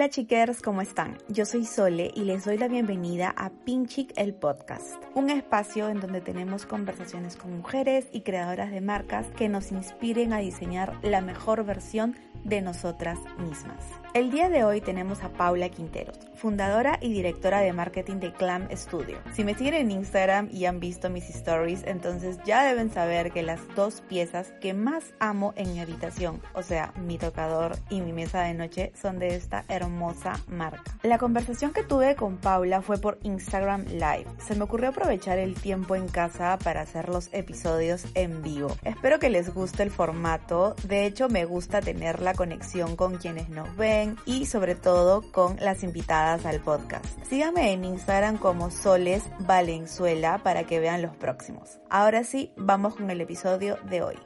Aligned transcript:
Hola 0.00 0.08
chiquers, 0.08 0.62
¿cómo 0.62 0.80
están? 0.80 1.18
Yo 1.28 1.44
soy 1.44 1.66
Sole 1.66 2.10
y 2.14 2.24
les 2.24 2.46
doy 2.46 2.56
la 2.56 2.68
bienvenida 2.68 3.34
a 3.36 3.50
Pinchic 3.50 4.14
el 4.16 4.32
podcast, 4.32 4.94
un 5.14 5.28
espacio 5.28 5.90
en 5.90 6.00
donde 6.00 6.22
tenemos 6.22 6.64
conversaciones 6.64 7.36
con 7.36 7.54
mujeres 7.54 8.06
y 8.10 8.22
creadoras 8.22 8.70
de 8.70 8.80
marcas 8.80 9.26
que 9.36 9.50
nos 9.50 9.72
inspiren 9.72 10.32
a 10.32 10.38
diseñar 10.38 10.98
la 11.02 11.20
mejor 11.20 11.66
versión 11.66 12.16
de 12.44 12.62
nosotras 12.62 13.18
mismas. 13.36 13.84
El 14.12 14.32
día 14.32 14.48
de 14.48 14.64
hoy 14.64 14.80
tenemos 14.80 15.22
a 15.22 15.28
Paula 15.28 15.68
Quinteros, 15.68 16.18
fundadora 16.34 16.98
y 17.00 17.12
directora 17.12 17.60
de 17.60 17.72
marketing 17.72 18.16
de 18.16 18.32
Clam 18.32 18.66
Studio. 18.72 19.18
Si 19.34 19.44
me 19.44 19.54
siguen 19.54 19.74
en 19.74 19.92
Instagram 19.92 20.48
y 20.50 20.64
han 20.64 20.80
visto 20.80 21.10
mis 21.10 21.30
stories, 21.30 21.84
entonces 21.86 22.38
ya 22.44 22.64
deben 22.64 22.90
saber 22.90 23.30
que 23.30 23.44
las 23.44 23.60
dos 23.76 24.00
piezas 24.00 24.52
que 24.60 24.74
más 24.74 25.04
amo 25.20 25.54
en 25.54 25.72
mi 25.72 25.78
habitación, 25.78 26.42
o 26.54 26.64
sea, 26.64 26.92
mi 26.96 27.18
tocador 27.18 27.76
y 27.88 28.00
mi 28.00 28.12
mesa 28.12 28.42
de 28.42 28.54
noche, 28.54 28.92
son 29.00 29.20
de 29.20 29.36
esta 29.36 29.64
hermosa 29.68 30.32
marca. 30.48 30.82
La 31.04 31.18
conversación 31.18 31.72
que 31.72 31.84
tuve 31.84 32.16
con 32.16 32.36
Paula 32.38 32.82
fue 32.82 32.98
por 32.98 33.20
Instagram 33.22 33.84
Live. 33.92 34.26
Se 34.44 34.56
me 34.56 34.64
ocurrió 34.64 34.88
aprovechar 34.88 35.38
el 35.38 35.54
tiempo 35.54 35.94
en 35.94 36.08
casa 36.08 36.58
para 36.64 36.80
hacer 36.80 37.08
los 37.08 37.28
episodios 37.32 38.06
en 38.14 38.42
vivo. 38.42 38.76
Espero 38.82 39.20
que 39.20 39.30
les 39.30 39.54
guste 39.54 39.84
el 39.84 39.92
formato. 39.92 40.74
De 40.88 41.06
hecho, 41.06 41.28
me 41.28 41.44
gusta 41.44 41.80
tener 41.80 42.20
la 42.20 42.34
conexión 42.34 42.96
con 42.96 43.16
quienes 43.16 43.48
nos 43.50 43.76
ven 43.76 43.99
y 44.26 44.46
sobre 44.46 44.74
todo 44.74 45.22
con 45.32 45.56
las 45.56 45.82
invitadas 45.82 46.46
al 46.46 46.60
podcast. 46.60 47.04
Síganme 47.24 47.72
en 47.72 47.84
Instagram 47.84 48.38
como 48.38 48.70
Soles 48.70 49.24
Valenzuela 49.40 50.38
para 50.38 50.64
que 50.64 50.80
vean 50.80 51.02
los 51.02 51.14
próximos. 51.16 51.78
Ahora 51.90 52.24
sí, 52.24 52.52
vamos 52.56 52.96
con 52.96 53.10
el 53.10 53.20
episodio 53.20 53.76
de 53.84 54.02
hoy. 54.02 54.16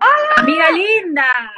¡Hola! 0.00 0.34
Amiga 0.36 0.70
linda. 0.70 1.52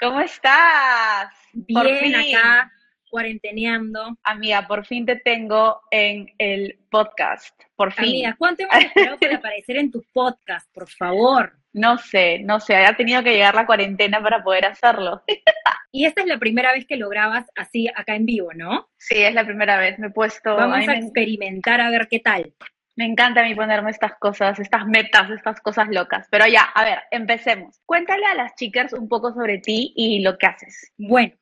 ¿Cómo 0.00 0.20
estás? 0.20 1.28
Bien 1.52 2.16
acá, 2.16 2.72
cuarenteneando. 3.10 4.16
Amiga, 4.22 4.66
por 4.66 4.84
fin 4.86 5.06
te 5.06 5.16
tengo 5.16 5.80
en 5.90 6.32
el 6.38 6.78
podcast. 6.90 7.54
Por 7.76 7.92
fin. 7.92 8.04
Amiga, 8.04 8.36
¿cuánto 8.38 8.62
hemos 8.64 8.84
esperado 8.84 9.18
para 9.18 9.36
aparecer 9.36 9.76
en 9.76 9.90
tu 9.90 10.02
podcast? 10.12 10.70
Por 10.72 10.88
favor. 10.88 11.63
No 11.74 11.98
sé, 11.98 12.38
no 12.38 12.60
sé, 12.60 12.76
ha 12.76 12.96
tenido 12.96 13.24
que 13.24 13.32
llegar 13.32 13.56
la 13.56 13.66
cuarentena 13.66 14.22
para 14.22 14.44
poder 14.44 14.64
hacerlo. 14.64 15.24
y 15.92 16.06
esta 16.06 16.22
es 16.22 16.28
la 16.28 16.38
primera 16.38 16.72
vez 16.72 16.86
que 16.86 16.96
lo 16.96 17.08
grabas 17.08 17.46
así 17.56 17.88
acá 17.88 18.14
en 18.14 18.26
vivo, 18.26 18.50
¿no? 18.54 18.88
Sí, 18.96 19.16
es 19.18 19.34
la 19.34 19.44
primera 19.44 19.76
vez, 19.76 19.98
me 19.98 20.06
he 20.06 20.10
puesto... 20.10 20.54
Vamos 20.54 20.88
a, 20.88 20.94
experimentar 20.94 21.80
a 21.80 21.90
ver 21.90 22.06
qué 22.08 22.20
tal. 22.20 22.54
Me 22.94 23.06
encanta 23.06 23.40
a 23.40 23.44
mí 23.44 23.56
ponerme 23.56 23.90
estas 23.90 24.14
cosas, 24.20 24.60
estas 24.60 24.86
metas, 24.86 25.28
estas 25.30 25.60
cosas 25.60 25.88
locas. 25.88 26.28
Pero 26.30 26.46
ya, 26.46 26.62
a 26.62 26.84
ver, 26.84 27.00
empecemos. 27.10 27.80
Cuéntale 27.84 28.24
a 28.24 28.34
las 28.34 28.54
chicas 28.54 28.92
un 28.92 29.08
poco 29.08 29.32
sobre 29.32 29.58
ti 29.58 29.92
y 29.96 30.20
lo 30.20 30.38
que 30.38 30.46
haces. 30.46 30.92
Bueno, 30.96 31.34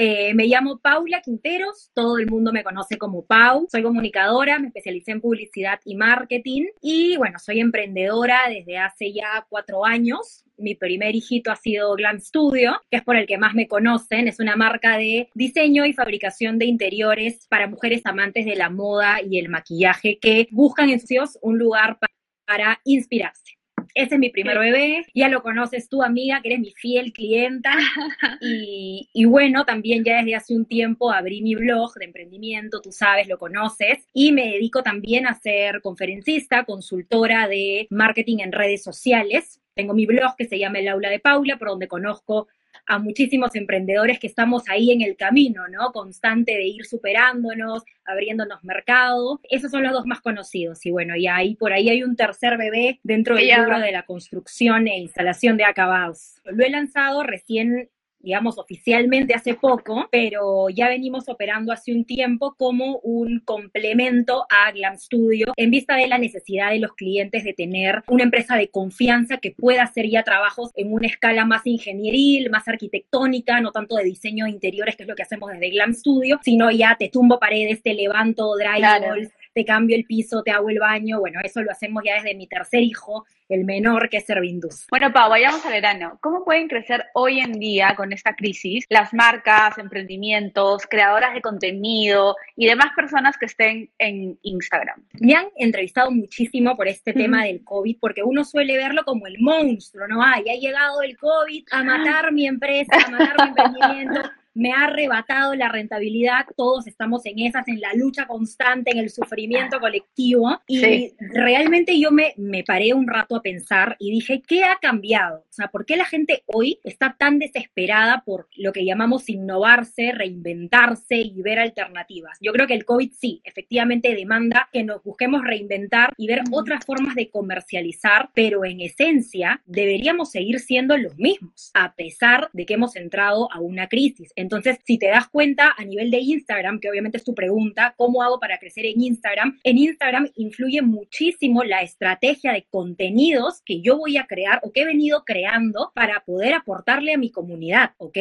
eh, 0.00 0.32
me 0.32 0.46
llamo 0.46 0.78
Paula 0.78 1.20
Quinteros, 1.20 1.90
todo 1.92 2.18
el 2.18 2.28
mundo 2.28 2.52
me 2.52 2.62
conoce 2.62 2.98
como 2.98 3.26
Pau, 3.26 3.66
soy 3.68 3.82
comunicadora, 3.82 4.60
me 4.60 4.68
especialicé 4.68 5.10
en 5.10 5.20
publicidad 5.20 5.80
y 5.84 5.96
marketing 5.96 6.66
y 6.80 7.16
bueno, 7.16 7.40
soy 7.40 7.58
emprendedora 7.58 8.42
desde 8.48 8.78
hace 8.78 9.12
ya 9.12 9.44
cuatro 9.48 9.84
años. 9.84 10.44
Mi 10.56 10.76
primer 10.76 11.16
hijito 11.16 11.50
ha 11.50 11.56
sido 11.56 11.96
Glam 11.96 12.20
Studio, 12.20 12.80
que 12.92 12.98
es 12.98 13.02
por 13.02 13.16
el 13.16 13.26
que 13.26 13.38
más 13.38 13.54
me 13.54 13.66
conocen, 13.66 14.28
es 14.28 14.38
una 14.38 14.54
marca 14.54 14.96
de 14.98 15.30
diseño 15.34 15.84
y 15.84 15.92
fabricación 15.94 16.60
de 16.60 16.66
interiores 16.66 17.48
para 17.48 17.66
mujeres 17.66 18.02
amantes 18.04 18.44
de 18.44 18.54
la 18.54 18.70
moda 18.70 19.20
y 19.20 19.40
el 19.40 19.48
maquillaje 19.48 20.20
que 20.20 20.46
buscan 20.52 20.90
en 20.90 21.00
sus 21.00 21.36
un 21.42 21.58
lugar 21.58 21.98
para 22.46 22.80
inspirarse. 22.84 23.57
Ese 23.94 24.14
es 24.14 24.20
mi 24.20 24.30
primer 24.30 24.58
bebé, 24.58 25.04
ya 25.14 25.28
lo 25.28 25.42
conoces 25.42 25.88
tú, 25.88 26.02
amiga, 26.02 26.40
que 26.42 26.48
eres 26.48 26.60
mi 26.60 26.72
fiel 26.72 27.12
clienta. 27.12 27.72
Y, 28.40 29.08
y, 29.12 29.24
bueno, 29.24 29.64
también 29.64 30.04
ya 30.04 30.18
desde 30.18 30.34
hace 30.34 30.54
un 30.54 30.64
tiempo 30.64 31.12
abrí 31.12 31.42
mi 31.42 31.54
blog 31.54 31.94
de 31.94 32.04
emprendimiento, 32.04 32.80
tú 32.80 32.92
sabes, 32.92 33.26
lo 33.28 33.38
conoces, 33.38 34.06
y 34.12 34.32
me 34.32 34.52
dedico 34.52 34.82
también 34.82 35.26
a 35.26 35.34
ser 35.34 35.80
conferencista, 35.82 36.64
consultora 36.64 37.48
de 37.48 37.86
marketing 37.90 38.38
en 38.40 38.52
redes 38.52 38.82
sociales. 38.82 39.60
Tengo 39.74 39.94
mi 39.94 40.06
blog 40.06 40.36
que 40.36 40.46
se 40.46 40.58
llama 40.58 40.78
El 40.78 40.88
Aula 40.88 41.10
de 41.10 41.20
Paula, 41.20 41.56
por 41.58 41.68
donde 41.68 41.88
conozco 41.88 42.48
a 42.86 42.98
muchísimos 42.98 43.54
emprendedores 43.54 44.18
que 44.18 44.26
estamos 44.26 44.68
ahí 44.68 44.90
en 44.90 45.02
el 45.02 45.16
camino, 45.16 45.68
¿no? 45.68 45.92
Constante 45.92 46.52
de 46.52 46.64
ir 46.64 46.86
superándonos, 46.86 47.84
abriéndonos 48.04 48.64
mercado. 48.64 49.40
Esos 49.50 49.70
son 49.70 49.82
los 49.82 49.92
dos 49.92 50.06
más 50.06 50.20
conocidos. 50.20 50.84
Y 50.86 50.90
bueno, 50.90 51.14
y 51.14 51.26
ahí 51.26 51.54
por 51.54 51.72
ahí 51.72 51.90
hay 51.90 52.02
un 52.02 52.16
tercer 52.16 52.56
bebé 52.56 53.00
dentro 53.02 53.36
del 53.36 53.54
rubro 53.56 53.80
de 53.80 53.92
la 53.92 54.04
construcción 54.04 54.88
e 54.88 54.98
instalación 54.98 55.56
de 55.56 55.64
acabados. 55.64 56.40
Lo 56.44 56.64
he 56.64 56.70
lanzado 56.70 57.22
recién 57.22 57.90
digamos, 58.20 58.58
oficialmente 58.58 59.34
hace 59.34 59.54
poco, 59.54 60.08
pero 60.10 60.68
ya 60.68 60.88
venimos 60.88 61.28
operando 61.28 61.72
hace 61.72 61.92
un 61.92 62.04
tiempo 62.04 62.54
como 62.56 62.98
un 62.98 63.40
complemento 63.40 64.46
a 64.50 64.72
Glam 64.72 64.98
Studio 64.98 65.52
en 65.56 65.70
vista 65.70 65.96
de 65.96 66.08
la 66.08 66.18
necesidad 66.18 66.70
de 66.70 66.80
los 66.80 66.94
clientes 66.94 67.44
de 67.44 67.54
tener 67.54 68.02
una 68.08 68.24
empresa 68.24 68.56
de 68.56 68.68
confianza 68.68 69.38
que 69.38 69.52
pueda 69.52 69.84
hacer 69.84 70.08
ya 70.08 70.24
trabajos 70.24 70.72
en 70.74 70.92
una 70.92 71.06
escala 71.06 71.44
más 71.44 71.66
ingenieril, 71.66 72.50
más 72.50 72.66
arquitectónica, 72.66 73.60
no 73.60 73.72
tanto 73.72 73.96
de 73.96 74.04
diseño 74.04 74.46
de 74.46 74.50
interiores, 74.50 74.96
que 74.96 75.04
es 75.04 75.08
lo 75.08 75.14
que 75.14 75.22
hacemos 75.22 75.50
desde 75.52 75.70
Glam 75.70 75.94
Studio, 75.94 76.40
sino 76.42 76.70
ya 76.70 76.96
te 76.98 77.08
tumbo 77.08 77.38
paredes, 77.38 77.82
te 77.82 77.94
levanto 77.94 78.56
drywalls, 78.56 79.30
te 79.54 79.64
cambio 79.64 79.96
el 79.96 80.04
piso, 80.04 80.42
te 80.42 80.50
hago 80.50 80.70
el 80.70 80.78
baño. 80.78 81.20
Bueno, 81.20 81.40
eso 81.42 81.62
lo 81.62 81.70
hacemos 81.70 82.02
ya 82.04 82.14
desde 82.14 82.34
mi 82.34 82.46
tercer 82.46 82.82
hijo, 82.82 83.26
el 83.48 83.64
menor, 83.64 84.08
que 84.08 84.18
es 84.18 84.26
Servindus. 84.26 84.86
Bueno, 84.90 85.12
Pau, 85.12 85.30
vayamos 85.30 85.64
al 85.64 85.72
verano. 85.72 86.18
¿Cómo 86.20 86.44
pueden 86.44 86.68
crecer 86.68 87.06
hoy 87.14 87.40
en 87.40 87.52
día 87.52 87.94
con 87.96 88.12
esta 88.12 88.34
crisis 88.34 88.84
las 88.88 89.14
marcas, 89.14 89.78
emprendimientos, 89.78 90.86
creadoras 90.86 91.34
de 91.34 91.40
contenido 91.40 92.36
y 92.56 92.66
demás 92.66 92.88
personas 92.94 93.36
que 93.38 93.46
estén 93.46 93.90
en 93.98 94.38
Instagram? 94.42 95.02
Me 95.20 95.34
han 95.34 95.46
entrevistado 95.56 96.10
muchísimo 96.10 96.76
por 96.76 96.88
este 96.88 97.12
tema 97.12 97.44
del 97.44 97.64
COVID, 97.64 97.96
porque 98.00 98.22
uno 98.22 98.44
suele 98.44 98.76
verlo 98.76 99.04
como 99.04 99.26
el 99.26 99.38
monstruo, 99.38 100.06
¿no? 100.08 100.22
Ay, 100.22 100.44
ha 100.50 100.54
llegado 100.54 101.02
el 101.02 101.16
COVID 101.16 101.64
a 101.70 101.82
matar 101.82 102.32
mi 102.32 102.46
empresa, 102.46 102.96
a 103.06 103.10
matar 103.10 103.36
mi 103.42 103.48
emprendimiento 103.48 104.22
me 104.58 104.72
ha 104.72 104.86
arrebatado 104.86 105.54
la 105.54 105.68
rentabilidad, 105.68 106.46
todos 106.56 106.88
estamos 106.88 107.24
en 107.26 107.38
esas, 107.38 107.66
en 107.68 107.80
la 107.80 107.94
lucha 107.94 108.26
constante, 108.26 108.90
en 108.90 108.98
el 108.98 109.08
sufrimiento 109.08 109.78
colectivo. 109.78 110.60
Y 110.66 111.12
realmente 111.20 111.98
yo 111.98 112.10
me, 112.10 112.34
me 112.36 112.64
paré 112.64 112.92
un 112.92 113.06
rato 113.06 113.36
a 113.36 113.42
pensar 113.42 113.94
y 114.00 114.10
dije, 114.10 114.42
¿qué 114.44 114.64
ha 114.64 114.76
cambiado? 114.80 115.44
O 115.48 115.52
sea, 115.52 115.68
¿por 115.68 115.86
qué 115.86 115.96
la 115.96 116.04
gente 116.04 116.42
hoy 116.46 116.80
está 116.82 117.14
tan 117.16 117.38
desesperada 117.38 118.22
por 118.26 118.48
lo 118.56 118.72
que 118.72 118.84
llamamos 118.84 119.28
innovarse, 119.28 120.10
reinventarse 120.10 121.18
y 121.18 121.40
ver 121.40 121.60
alternativas? 121.60 122.36
Yo 122.40 122.52
creo 122.52 122.66
que 122.66 122.74
el 122.74 122.84
COVID 122.84 123.12
sí, 123.12 123.40
efectivamente 123.44 124.14
demanda 124.14 124.68
que 124.72 124.82
nos 124.82 125.04
busquemos 125.04 125.44
reinventar 125.44 126.12
y 126.16 126.26
ver 126.26 126.42
otras 126.50 126.84
formas 126.84 127.14
de 127.14 127.30
comercializar, 127.30 128.30
pero 128.34 128.64
en 128.64 128.80
esencia 128.80 129.62
deberíamos 129.66 130.32
seguir 130.32 130.58
siendo 130.58 130.98
los 130.98 131.16
mismos, 131.16 131.70
a 131.74 131.94
pesar 131.94 132.50
de 132.52 132.66
que 132.66 132.74
hemos 132.74 132.96
entrado 132.96 133.52
a 133.52 133.60
una 133.60 133.86
crisis. 133.86 134.32
Entonces, 134.48 134.78
si 134.86 134.96
te 134.96 135.08
das 135.08 135.28
cuenta 135.28 135.74
a 135.76 135.84
nivel 135.84 136.10
de 136.10 136.20
Instagram, 136.20 136.80
que 136.80 136.88
obviamente 136.88 137.18
es 137.18 137.24
tu 137.24 137.34
pregunta, 137.34 137.92
¿cómo 137.98 138.22
hago 138.22 138.40
para 138.40 138.56
crecer 138.56 138.86
en 138.86 139.02
Instagram? 139.02 139.58
En 139.62 139.76
Instagram 139.76 140.30
influye 140.36 140.80
muchísimo 140.80 141.64
la 141.64 141.82
estrategia 141.82 142.54
de 142.54 142.66
contenidos 142.70 143.60
que 143.66 143.82
yo 143.82 143.98
voy 143.98 144.16
a 144.16 144.24
crear 144.26 144.58
o 144.62 144.72
que 144.72 144.80
he 144.80 144.86
venido 144.86 145.22
creando 145.26 145.92
para 145.94 146.24
poder 146.24 146.54
aportarle 146.54 147.12
a 147.12 147.18
mi 147.18 147.30
comunidad, 147.30 147.90
¿ok? 147.98 148.16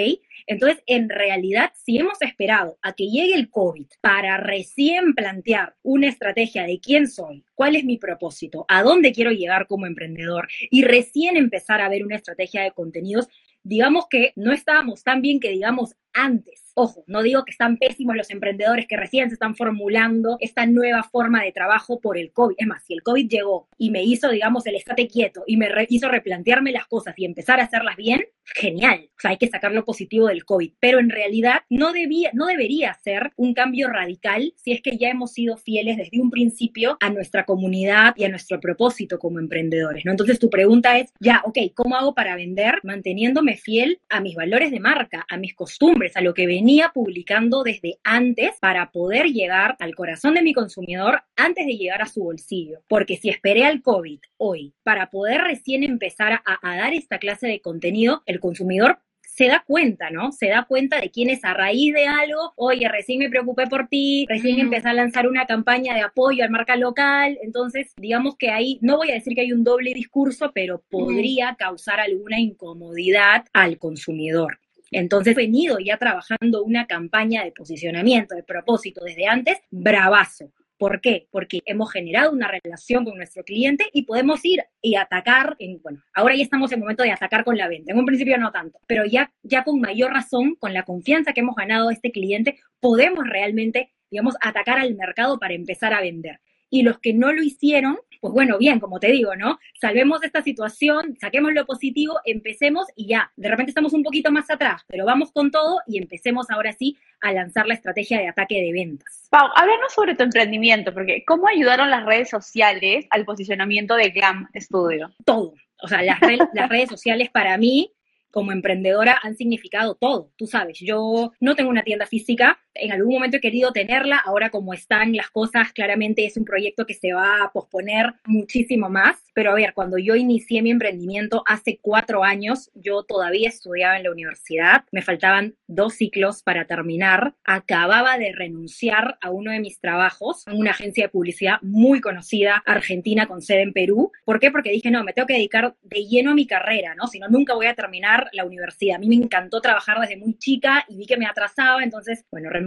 Entonces, 0.48 0.84
en 0.86 1.08
realidad, 1.08 1.72
si 1.82 1.98
hemos 1.98 2.22
esperado 2.22 2.78
a 2.82 2.92
que 2.92 3.06
llegue 3.06 3.36
el 3.36 3.50
COVID 3.50 3.86
para 4.02 4.36
recién 4.36 5.14
plantear 5.16 5.76
una 5.82 6.10
estrategia 6.10 6.64
de 6.64 6.82
quién 6.82 7.08
soy, 7.08 7.46
cuál 7.56 7.78
es 7.78 7.86
mi 7.86 7.98
propósito, 7.98 8.66
a 8.68 8.84
dónde 8.84 9.14
quiero 9.14 9.32
llegar 9.32 9.66
como 9.66 9.86
emprendedor 9.86 10.50
y 10.70 10.84
recién 10.84 11.38
empezar 11.38 11.80
a 11.80 11.88
ver 11.88 12.04
una 12.04 12.18
estrategia 12.18 12.64
de 12.64 12.72
contenidos, 12.72 13.30
digamos 13.68 14.06
que 14.10 14.32
no 14.36 14.54
estábamos 14.54 15.04
tan 15.04 15.22
bien 15.22 15.40
que 15.40 15.50
digamos 15.50 15.96
antes. 16.14 16.67
Ojo, 16.80 17.04
no 17.08 17.24
digo 17.24 17.44
que 17.44 17.50
están 17.50 17.78
pésimos 17.78 18.16
los 18.16 18.30
emprendedores 18.30 18.86
que 18.86 18.98
recién 18.98 19.30
se 19.30 19.34
están 19.34 19.56
formulando 19.56 20.38
esta 20.40 20.68
nueva 20.68 21.02
forma 21.02 21.42
de 21.42 21.52
trabajo 21.52 22.00
por 22.00 22.20
el 22.20 22.32
COVID. 22.32 22.54
Es 22.56 22.68
más, 22.68 22.84
si 22.86 22.94
el 22.94 23.02
COVID 23.02 23.28
llegó 23.28 23.68
y 23.80 23.90
me 23.90 24.04
hizo, 24.04 24.30
digamos, 24.30 24.64
el 24.68 24.76
estate 24.76 25.08
quieto 25.08 25.44
y 25.48 25.58
me 25.58 25.70
hizo 25.90 26.08
replantearme 26.08 26.72
las 26.72 26.86
cosas 26.86 27.16
y 27.18 27.26
empezar 27.26 27.60
a 27.60 27.64
hacerlas 27.64 27.96
bien, 27.96 28.26
genial. 28.46 29.10
O 29.18 29.20
sea, 29.20 29.32
hay 29.32 29.38
que 29.38 29.48
sacar 29.48 29.72
lo 29.72 29.86
positivo 29.86 30.28
del 30.28 30.46
COVID. 30.46 30.74
Pero 30.80 31.00
en 31.00 31.10
realidad 31.10 31.62
no, 31.72 31.94
debía, 31.94 32.30
no 32.34 32.46
debería 32.46 32.94
ser 33.04 33.32
un 33.38 33.56
cambio 33.56 33.90
radical 33.90 34.54
si 34.56 34.72
es 34.72 34.84
que 34.84 34.98
ya 34.98 35.10
hemos 35.10 35.34
sido 35.34 35.58
fieles 35.58 35.98
desde 35.98 36.22
un 36.22 36.30
principio 36.30 36.98
a 37.00 37.10
nuestra 37.10 37.44
comunidad 37.46 38.14
y 38.18 38.26
a 38.26 38.30
nuestro 38.30 38.60
propósito 38.60 39.18
como 39.18 39.40
emprendedores, 39.40 40.06
¿no? 40.06 40.12
Entonces 40.12 40.38
tu 40.38 40.52
pregunta 40.52 41.00
es, 41.00 41.12
ya, 41.20 41.42
ok, 41.44 41.58
¿cómo 41.74 41.96
hago 41.96 42.14
para 42.14 42.36
vender 42.36 42.76
manteniéndome 42.84 43.58
fiel 43.58 44.00
a 44.10 44.22
mis 44.22 44.36
valores 44.36 44.70
de 44.70 44.80
marca, 44.80 45.26
a 45.28 45.38
mis 45.38 45.56
costumbres, 45.56 46.16
a 46.16 46.22
lo 46.22 46.36
que 46.36 46.46
venía 46.46 46.67
venía 46.68 46.92
publicando 46.94 47.64
desde 47.64 47.98
antes 48.04 48.52
para 48.60 48.92
poder 48.92 49.28
llegar 49.28 49.78
al 49.80 49.96
corazón 49.96 50.34
de 50.34 50.42
mi 50.42 50.54
consumidor 50.54 51.24
antes 51.38 51.66
de 51.66 51.78
llegar 51.78 52.02
a 52.02 52.08
su 52.08 52.22
bolsillo. 52.22 52.82
Porque 52.90 53.16
si 53.16 53.30
esperé 53.30 53.64
al 53.64 53.82
COVID 53.82 54.20
hoy 54.36 54.74
para 54.84 55.10
poder 55.10 55.44
recién 55.44 55.84
empezar 55.84 56.34
a, 56.34 56.42
a 56.62 56.76
dar 56.76 56.94
esta 56.94 57.20
clase 57.20 57.48
de 57.48 57.62
contenido, 57.62 58.22
el 58.26 58.42
consumidor 58.42 59.00
se 59.22 59.48
da 59.48 59.64
cuenta, 59.66 60.10
¿no? 60.10 60.34
Se 60.34 60.50
da 60.50 60.66
cuenta 60.66 61.00
de 61.00 61.10
quién 61.10 61.30
es 61.30 61.46
a 61.46 61.54
raíz 61.54 61.94
de 61.94 62.06
algo, 62.06 62.52
oye, 62.58 62.90
recién 62.90 63.20
me 63.20 63.30
preocupé 63.30 63.68
por 63.68 63.88
ti, 63.88 64.26
recién 64.28 64.60
empecé 64.60 64.90
a 64.90 64.94
lanzar 64.94 65.26
una 65.26 65.46
campaña 65.46 65.94
de 65.94 66.02
apoyo 66.02 66.44
al 66.44 66.50
marca 66.50 66.76
local, 66.76 67.38
entonces 67.44 67.94
digamos 67.96 68.36
que 68.36 68.50
ahí, 68.50 68.78
no 68.82 68.98
voy 68.98 69.12
a 69.12 69.14
decir 69.14 69.36
que 69.36 69.42
hay 69.42 69.54
un 69.54 69.64
doble 69.64 69.94
discurso, 69.94 70.52
pero 70.54 70.84
podría 70.90 71.56
causar 71.58 72.02
alguna 72.02 72.42
incomodidad 72.42 73.46
al 73.54 73.78
consumidor. 73.78 74.60
Entonces 74.92 75.34
he 75.34 75.36
venido 75.36 75.80
ya 75.80 75.98
trabajando 75.98 76.64
una 76.64 76.88
campaña 76.88 77.44
de 77.44 77.52
posicionamiento, 77.52 78.36
de 78.36 78.44
propósito 78.44 79.04
desde 79.04 79.28
antes, 79.28 79.58
bravazo. 79.70 80.52
¿Por 80.78 81.02
qué? 81.02 81.28
Porque 81.32 81.62
hemos 81.66 81.92
generado 81.92 82.32
una 82.32 82.48
relación 82.48 83.04
con 83.04 83.18
nuestro 83.18 83.44
cliente 83.44 83.86
y 83.94 84.04
podemos 84.04 84.46
ir 84.46 84.64
y 84.80 84.96
atacar, 84.96 85.56
en, 85.58 85.82
bueno, 85.82 86.04
ahora 86.14 86.36
ya 86.36 86.44
estamos 86.44 86.72
en 86.72 86.80
momento 86.80 87.02
de 87.02 87.12
atacar 87.12 87.44
con 87.44 87.58
la 87.58 87.68
venta, 87.68 87.92
en 87.92 87.98
un 87.98 88.06
principio 88.06 88.38
no 88.38 88.52
tanto, 88.52 88.80
pero 88.86 89.04
ya, 89.04 89.34
ya 89.42 89.64
con 89.64 89.82
mayor 89.82 90.14
razón, 90.14 90.56
con 90.56 90.74
la 90.74 90.84
confianza 90.84 91.34
que 91.34 91.42
hemos 91.42 91.56
ganado 91.56 91.88
de 91.88 91.96
este 91.96 92.12
cliente, 92.12 92.60
podemos 92.80 93.28
realmente, 93.28 93.92
digamos, 94.12 94.36
atacar 94.40 94.78
al 94.78 94.94
mercado 94.96 95.40
para 95.40 95.56
empezar 95.56 95.94
a 95.94 96.02
vender. 96.02 96.42
Y 96.70 96.84
los 96.84 97.00
que 97.00 97.14
no 97.14 97.32
lo 97.32 97.42
hicieron, 97.42 97.98
pues 98.22 98.34
bueno, 98.34 98.58
bien, 98.58 98.80
como 98.80 99.00
te 99.00 99.12
digo, 99.12 99.36
¿no? 99.36 99.60
Salvemos 99.80 100.24
esta 100.24 100.42
situación, 100.42 101.18
saquemos 101.20 101.54
lo 101.54 101.66
positivo, 101.66 102.20
empecemos 102.26 102.88
y 102.96 103.08
ya, 103.08 103.32
de 103.36 103.50
repente 103.50 103.72
estamos 103.72 103.94
un 103.94 104.04
poquito 104.04 104.32
más 104.32 104.50
atrás, 104.50 104.84
pero 104.88 105.06
vamos 105.06 105.32
con 105.32 105.52
todo 105.52 105.80
y 105.88 105.98
empecemos 105.98 106.50
ahora 106.50 106.74
sí 106.74 106.98
a 107.22 107.32
lanzar 107.32 107.68
la 107.68 107.74
estrategia 107.74 108.20
de 108.20 108.28
ataque 108.28 108.62
de 108.62 108.72
ventas. 108.72 109.28
Pau, 109.30 109.50
háblanos 109.56 109.94
sobre 109.94 110.16
tu 110.16 110.24
emprendimiento, 110.24 110.94
porque 110.94 111.24
¿cómo 111.26 111.48
ayudaron 111.48 111.90
las 111.90 112.06
redes 112.06 112.30
sociales 112.30 113.06
al 113.10 113.26
posicionamiento 113.26 113.96
de 113.96 114.10
Glam 114.12 114.48
Studio? 114.56 115.12
Todo. 115.26 115.54
O 115.82 115.88
sea, 115.88 116.02
las, 116.02 116.20
las 116.54 116.70
redes 116.70 116.90
sociales 116.90 117.30
para 117.30 117.58
mí 117.58 117.92
como 118.32 118.52
emprendedora 118.52 119.20
han 119.24 119.36
significado 119.36 119.96
todo. 119.96 120.32
Tú 120.38 120.46
sabes, 120.46 120.78
yo 120.80 121.32
no 121.40 121.56
tengo 121.56 121.70
una 121.70 121.84
tienda 121.84 122.06
física, 122.06 122.60
en 122.80 122.92
algún 122.92 123.14
momento 123.14 123.38
he 123.38 123.42
querido 123.42 123.72
tenerla, 123.72 124.18
ahora 124.18 124.50
como 124.50 124.74
están 124.74 125.16
las 125.16 125.30
cosas, 125.30 125.74
claramente 125.74 126.26
es 126.26 126.38
un 126.38 126.46
proyecto 126.46 126.86
que 126.86 126.94
se 126.94 127.14
va 127.14 127.44
a 127.44 127.52
posponer 127.52 128.14
muchísimo 128.26 128.90
más. 128.90 129.18
Pero 129.34 129.52
a 129.52 129.56
ver, 129.56 129.74
cuando 129.74 130.00
yo 130.00 130.16
inicié 130.16 130.64
mi 130.64 130.72
emprendimiento 130.72 131.44
hace 131.46 131.80
cuatro 131.80 132.24
años, 132.24 132.72
yo 132.74 133.04
todavía 133.04 133.50
estudiaba 133.50 133.98
en 133.98 134.04
la 134.04 134.12
universidad, 134.12 134.86
me 134.92 135.04
faltaban 135.04 135.56
dos 135.68 135.94
ciclos 135.94 136.42
para 136.42 136.66
terminar, 136.66 137.36
acababa 137.44 138.18
de 138.18 138.32
renunciar 138.32 139.18
a 139.22 139.30
uno 139.30 139.52
de 139.52 139.60
mis 139.60 139.80
trabajos 139.80 140.48
en 140.48 140.58
una 140.58 140.72
agencia 140.72 141.06
de 141.06 141.10
publicidad 141.10 141.58
muy 141.62 142.02
conocida, 142.02 142.64
argentina, 142.66 143.28
con 143.28 143.42
sede 143.42 143.62
en 143.62 143.74
Perú. 143.74 144.12
¿Por 144.26 144.40
qué? 144.40 144.50
Porque 144.50 144.72
dije, 144.72 144.90
no, 144.90 145.04
me 145.04 145.14
tengo 145.14 145.28
que 145.28 145.36
dedicar 145.36 145.76
de 145.84 146.06
lleno 146.06 146.32
a 146.32 146.36
mi 146.36 146.48
carrera, 146.48 146.96
¿no? 146.96 147.08
Si 147.08 147.20
no, 147.20 147.28
nunca 147.30 147.54
voy 147.54 147.68
a 147.68 147.76
terminar 147.76 148.30
la 148.34 148.46
universidad. 148.46 148.96
A 148.96 149.00
mí 149.00 149.08
me 149.08 149.16
encantó 149.16 149.62
trabajar 149.62 150.00
desde 150.00 150.18
muy 150.18 150.38
chica 150.38 150.86
y 150.88 150.98
vi 150.98 151.06
que 151.06 151.18
me 151.18 151.26
atrasaba, 151.26 151.84
entonces, 151.84 152.26
bueno, 152.32 152.50
renuncié, 152.50 152.67